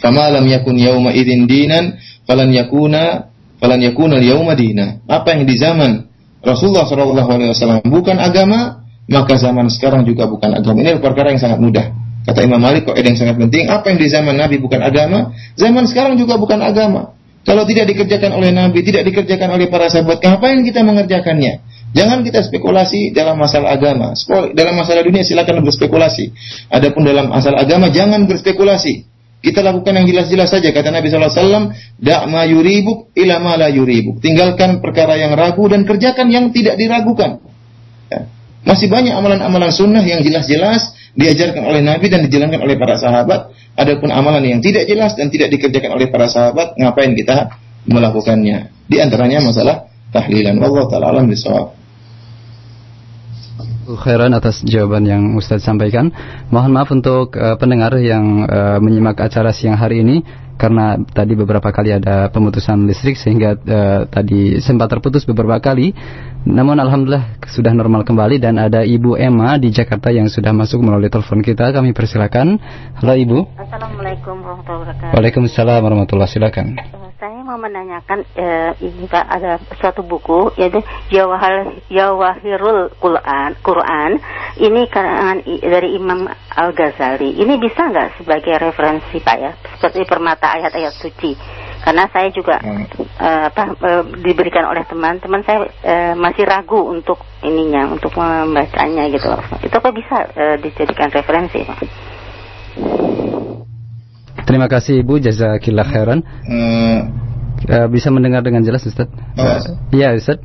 [0.00, 1.96] "Fama lam yakun yauma idzin dinan,
[2.28, 6.08] falan yakuna falan yakuna yauma dina." Apa yang di zaman
[6.44, 10.78] Rasulullah wasallam bukan agama, maka zaman sekarang juga bukan agama.
[10.82, 11.86] Ini perkara yang sangat mudah.
[12.22, 15.34] Kata Imam Malik kok ada yang sangat penting, apa yang di zaman Nabi bukan agama,
[15.58, 17.18] zaman sekarang juga bukan agama.
[17.42, 21.58] Kalau tidak dikerjakan oleh Nabi, tidak dikerjakan oleh para sahabat, ngapain kita mengerjakannya?
[21.92, 24.14] Jangan kita spekulasi dalam masalah agama.
[24.54, 26.32] Dalam masalah dunia silakan berspekulasi.
[26.70, 29.10] Adapun dalam masalah agama jangan berspekulasi.
[29.42, 31.74] Kita lakukan yang jelas-jelas saja kata Nabi SAW,
[32.30, 34.22] ma yuribuk ila ma yuribuk.
[34.22, 37.42] Tinggalkan perkara yang ragu dan kerjakan yang tidak diragukan.
[38.06, 38.30] Ya.
[38.62, 43.52] Masih banyak amalan-amalan sunnah yang jelas-jelas diajarkan oleh Nabi dan dijalankan oleh para sahabat.
[43.72, 47.56] Adapun amalan yang tidak jelas dan tidak dikerjakan oleh para sahabat, ngapain kita
[47.88, 48.70] melakukannya?
[48.86, 50.60] Di antaranya masalah tahlilan.
[50.60, 51.82] Allah taala alam bisawab
[53.82, 56.14] khairan atas jawaban yang Ustadz sampaikan.
[56.48, 60.22] Mohon maaf untuk uh, pendengar yang uh, menyimak acara siang hari ini
[60.62, 65.90] karena tadi beberapa kali ada pemutusan listrik sehingga uh, tadi sempat terputus beberapa kali.
[66.46, 71.10] Namun alhamdulillah sudah normal kembali dan ada Ibu Emma di Jakarta yang sudah masuk melalui
[71.10, 71.74] telepon kita.
[71.74, 72.62] Kami persilakan.
[73.02, 73.38] Halo Ibu.
[73.58, 75.14] Assalamualaikum warahmatullahi wabarakatuh.
[75.18, 77.11] Waalaikumsalam warahmatullahi wabarakatuh.
[77.22, 84.18] Saya mau menanyakan eh, ini Pak ada suatu buku yaitu Jawahir Jawahirul Quran Quran
[84.58, 87.38] ini karangan dari Imam Al Ghazali.
[87.38, 91.38] Ini bisa nggak sebagai referensi Pak ya seperti permata ayat-ayat suci?
[91.86, 92.90] Karena saya juga hmm.
[92.98, 99.30] uh, apa uh, diberikan oleh teman-teman saya uh, masih ragu untuk ininya untuk membacanya gitu.
[99.62, 102.10] Itu apa bisa uh, dijadikan referensi Pak?
[104.52, 106.20] Terima kasih Ibu, jazakillah khairan.
[106.44, 107.08] Uh,
[107.72, 109.08] uh, bisa mendengar dengan jelas Ustaz?
[109.88, 110.44] Iya uh, Ustaz.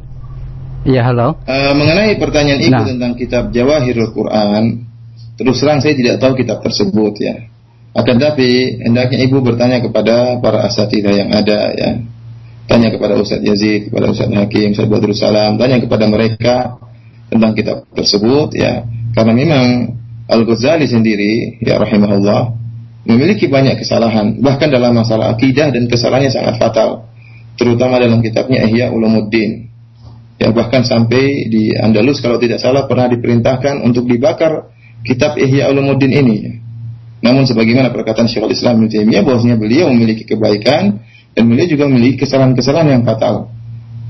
[0.88, 1.43] Iya halo.
[1.43, 2.88] Uh, mengenai pertanyaan Ibu nah.
[2.88, 4.88] tentang kitab Jawahirul Quran,
[5.36, 7.51] terus terang saya tidak tahu kitab tersebut ya.
[7.99, 11.99] Akan tapi hendaknya Ibu bertanya kepada para asatidah yang ada ya.
[12.72, 16.80] Tanya kepada Ustaz Yazid, kepada Ustaz Hakim, Ustaz Badrul Salam, tanya kepada mereka
[17.28, 18.88] tentang kitab tersebut ya.
[19.12, 19.99] Karena memang
[20.32, 22.66] Al-Ghazali sendiri ya rahimahullah
[23.08, 27.08] memiliki banyak kesalahan, bahkan dalam masalah akidah dan kesalahannya sangat fatal,
[27.55, 29.72] terutama dalam kitabnya Ihya Ulumuddin.
[30.38, 34.70] Ya bahkan sampai di Andalus kalau tidak salah pernah diperintahkan untuk dibakar
[35.01, 36.38] kitab Ihya Ulumuddin ini.
[37.24, 41.01] Namun sebagaimana perkataan Syekhul Islam Ibnu Taimiyah bahwasanya beliau memiliki kebaikan
[41.34, 43.49] dan beliau juga memiliki kesalahan-kesalahan yang fatal.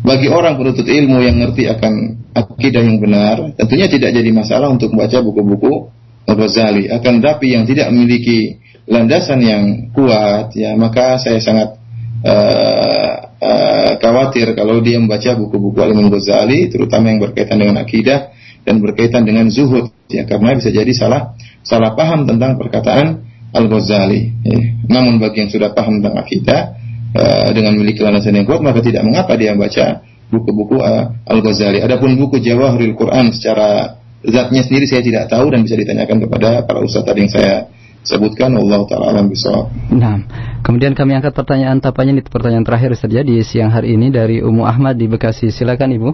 [0.03, 1.93] Bagi orang penuntut ilmu yang ngerti akan
[2.35, 5.91] akidah yang benar, tentunya tidak jadi masalah untuk membaca buku-buku
[6.27, 6.91] Al-Ghazali.
[6.91, 11.75] Akan tapi yang tidak memiliki landasan yang kuat, ya maka saya sangat
[12.23, 18.31] uh, uh, khawatir kalau dia membaca buku-buku Al-Imam Ghazali, terutama yang berkaitan dengan akidah
[18.63, 21.35] dan berkaitan dengan zuhud, ya karena bisa jadi salah
[21.67, 24.21] salah paham tentang perkataan Al-Ghazali.
[24.47, 24.59] Ya.
[24.87, 26.79] Namun bagi yang sudah paham tentang akidah
[27.11, 31.83] uh, dengan memiliki landasan yang kuat, maka tidak mengapa dia membaca buku-buku uh, Al-Ghazali.
[31.83, 36.79] Adapun buku Jawahirul Quran secara zatnya sendiri saya tidak tahu dan bisa ditanyakan kepada para
[36.83, 37.69] ustaz tadi yang saya
[38.07, 39.67] sebutkan Allah taala alam bisawab.
[39.91, 40.23] Nah,
[40.63, 44.63] kemudian kami angkat pertanyaan tapanya ini pertanyaan terakhir saja di siang hari ini dari Umu
[44.63, 45.51] Ahmad di Bekasi.
[45.51, 46.09] Silakan Ibu.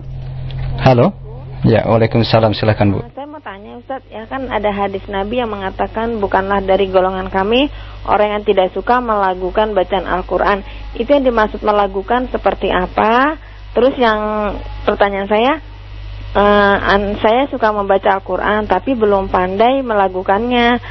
[0.81, 1.13] Halo.
[1.63, 2.51] Ya, Waalaikumsalam.
[2.57, 2.99] Silakan Bu.
[3.15, 7.71] Saya mau tanya Ustaz, ya kan ada hadis Nabi yang mengatakan bukanlah dari golongan kami
[8.03, 10.59] orang yang tidak suka melakukan bacaan Al-Qur'an.
[10.97, 13.39] Itu yang dimaksud melakukan seperti apa?
[13.73, 15.63] Terus yang pertanyaan saya,
[16.35, 20.83] uh, saya suka membaca Al-Quran tapi belum pandai melakukannya.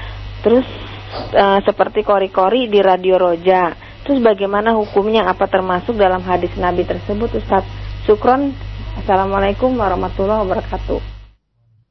[0.43, 0.67] Terus
[1.13, 3.77] uh, seperti kori-kori di Radio Roja.
[4.03, 5.29] Terus bagaimana hukumnya?
[5.31, 7.63] Apa termasuk dalam hadis Nabi tersebut, Ustaz?
[8.03, 8.51] Sukron.
[8.99, 10.99] Assalamualaikum warahmatullahi wabarakatuh.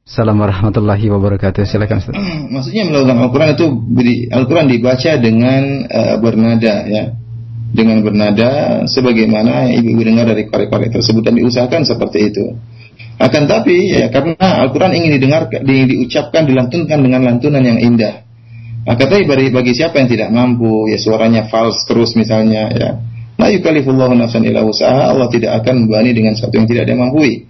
[0.02, 1.62] Assalamualaikum warahmatullahi wabarakatuh.
[1.64, 2.14] Silakan Ustaz.
[2.54, 3.66] Maksudnya melakukan Al-Quran itu
[4.28, 7.04] Al-Quran dibaca dengan uh, bernada ya
[7.72, 8.50] dengan bernada
[8.84, 12.44] sebagaimana ibu-ibu dengar dari korek-korek tersebut dan diusahakan seperti itu.
[13.16, 18.28] Akan tapi ya karena Al-Qur'an ingin didengar di, diucapkan dilantunkan dengan lantunan yang indah.
[18.82, 22.90] Akan tapi bagi, bagi siapa yang tidak mampu ya suaranya fals terus misalnya ya.
[23.38, 27.46] La yukallifullahu nafsan illa usaha Allah tidak akan membebani dengan sesuatu yang tidak dia mampu.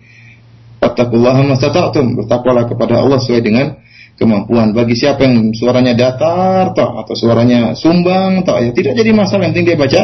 [0.80, 2.20] Fattaqullaha mastata'tum.
[2.20, 3.80] Bertakwalah kepada Allah sesuai dengan
[4.20, 4.76] kemampuan.
[4.76, 9.56] Bagi siapa yang suaranya datar toh atau suaranya sumbang toh ya tidak jadi masalah yang
[9.56, 10.02] penting dia baca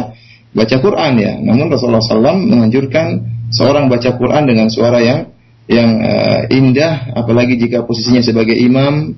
[0.57, 1.33] baca Quran ya.
[1.45, 3.07] Namun Rasulullah SAW menganjurkan
[3.53, 5.29] seorang baca Quran dengan suara yang
[5.69, 9.13] yang uh, indah, apalagi jika posisinya sebagai imam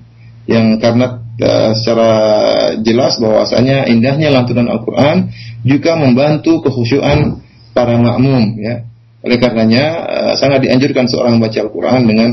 [0.51, 2.11] yang karena secara
[2.85, 5.33] jelas bahwasanya indahnya lantunan Al-Quran
[5.65, 7.41] juga membantu kekhusyuan
[7.73, 8.85] para makmum ya.
[9.21, 12.31] Oleh karenanya uh, sangat dianjurkan seorang baca Al-Quran dengan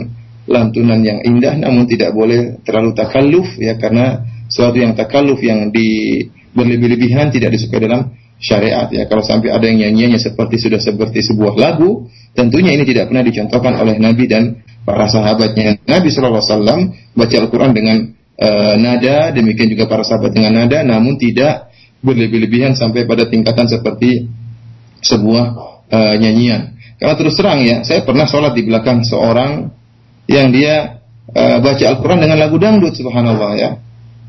[0.47, 6.23] lantunan yang indah namun tidak boleh terlalu takalluf ya karena suatu yang takalluf yang di
[6.55, 9.05] berlebih-lebihan tidak disukai dalam syariat ya.
[9.05, 13.73] Kalau sampai ada yang nyanyiannya seperti sudah seperti sebuah lagu, tentunya ini tidak pernah dicontohkan
[13.77, 15.83] oleh Nabi dan para sahabatnya.
[15.83, 21.69] Nabi SAW baca Al-Quran dengan uh, nada, demikian juga para sahabat dengan nada, namun tidak
[22.01, 24.29] berlebih-lebihan sampai pada tingkatan seperti
[25.01, 25.45] sebuah
[25.89, 26.77] uh, nyanyian.
[26.97, 29.69] Karena terus terang ya, saya pernah sholat di belakang seorang
[30.25, 33.69] yang dia uh, baca Al-Quran dengan lagu dangdut, subhanallah ya.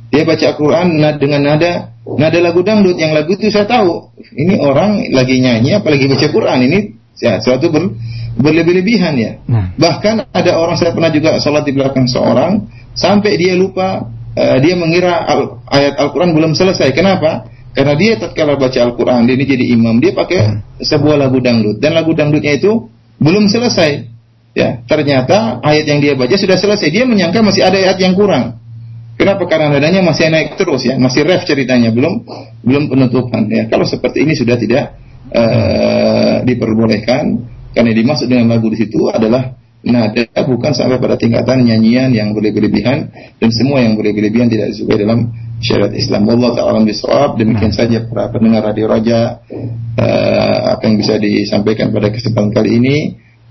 [0.08, 2.96] Dia baca Al-Quran dengan nada nada lagu dangdut.
[2.96, 4.16] Yang lagu itu saya tahu.
[4.16, 6.58] Ini orang lagi nyanyi apalagi baca Quran.
[6.64, 6.78] Ini
[7.20, 7.92] ya, suatu ber,
[8.38, 9.32] berlebih-lebihan ya.
[9.50, 9.74] Nah.
[9.74, 14.78] Bahkan ada orang saya pernah juga sholat di belakang seorang sampai dia lupa uh, dia
[14.78, 16.94] mengira al, ayat Al-Quran belum selesai.
[16.94, 17.50] Kenapa?
[17.74, 20.58] Karena dia tatkala baca Al-Quran, dia ini jadi imam, dia pakai hmm.
[20.82, 24.18] sebuah lagu dangdut dan lagu dangdutnya itu belum selesai.
[24.56, 26.90] Ya, ternyata ayat yang dia baca sudah selesai.
[26.90, 28.58] Dia menyangka masih ada ayat yang kurang.
[29.14, 29.46] Kenapa?
[29.50, 32.22] Karena nadanya masih naik terus ya, masih ref ceritanya, belum
[32.62, 33.66] belum penutupan ya.
[33.66, 34.94] Kalau seperti ini sudah tidak
[35.34, 37.46] uh, diperbolehkan
[37.78, 39.54] karena dimaksud dengan lagu di situ adalah
[39.86, 45.30] nada bukan sampai pada tingkatan nyanyian yang berlebihan dan semua yang berlebihan tidak disukai dalam
[45.62, 46.26] syariat Islam.
[46.26, 47.38] Allah taala bisawab.
[47.38, 49.46] Demikian saja para pendengar Radio Raja
[49.94, 52.96] uh, apa yang bisa disampaikan pada kesempatan kali ini.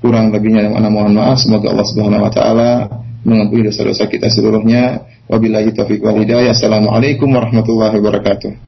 [0.04, 1.40] Kurang lebihnya mohon maaf.
[1.40, 2.72] Semoga Allah Subhanahu wa taala
[3.24, 5.08] mengampuni dosa-dosa kita seluruhnya.
[5.32, 6.52] Wabillahi taufiq wal hidayah.
[6.52, 8.60] Assalamualaikum warahmatullahi wabarakatuh.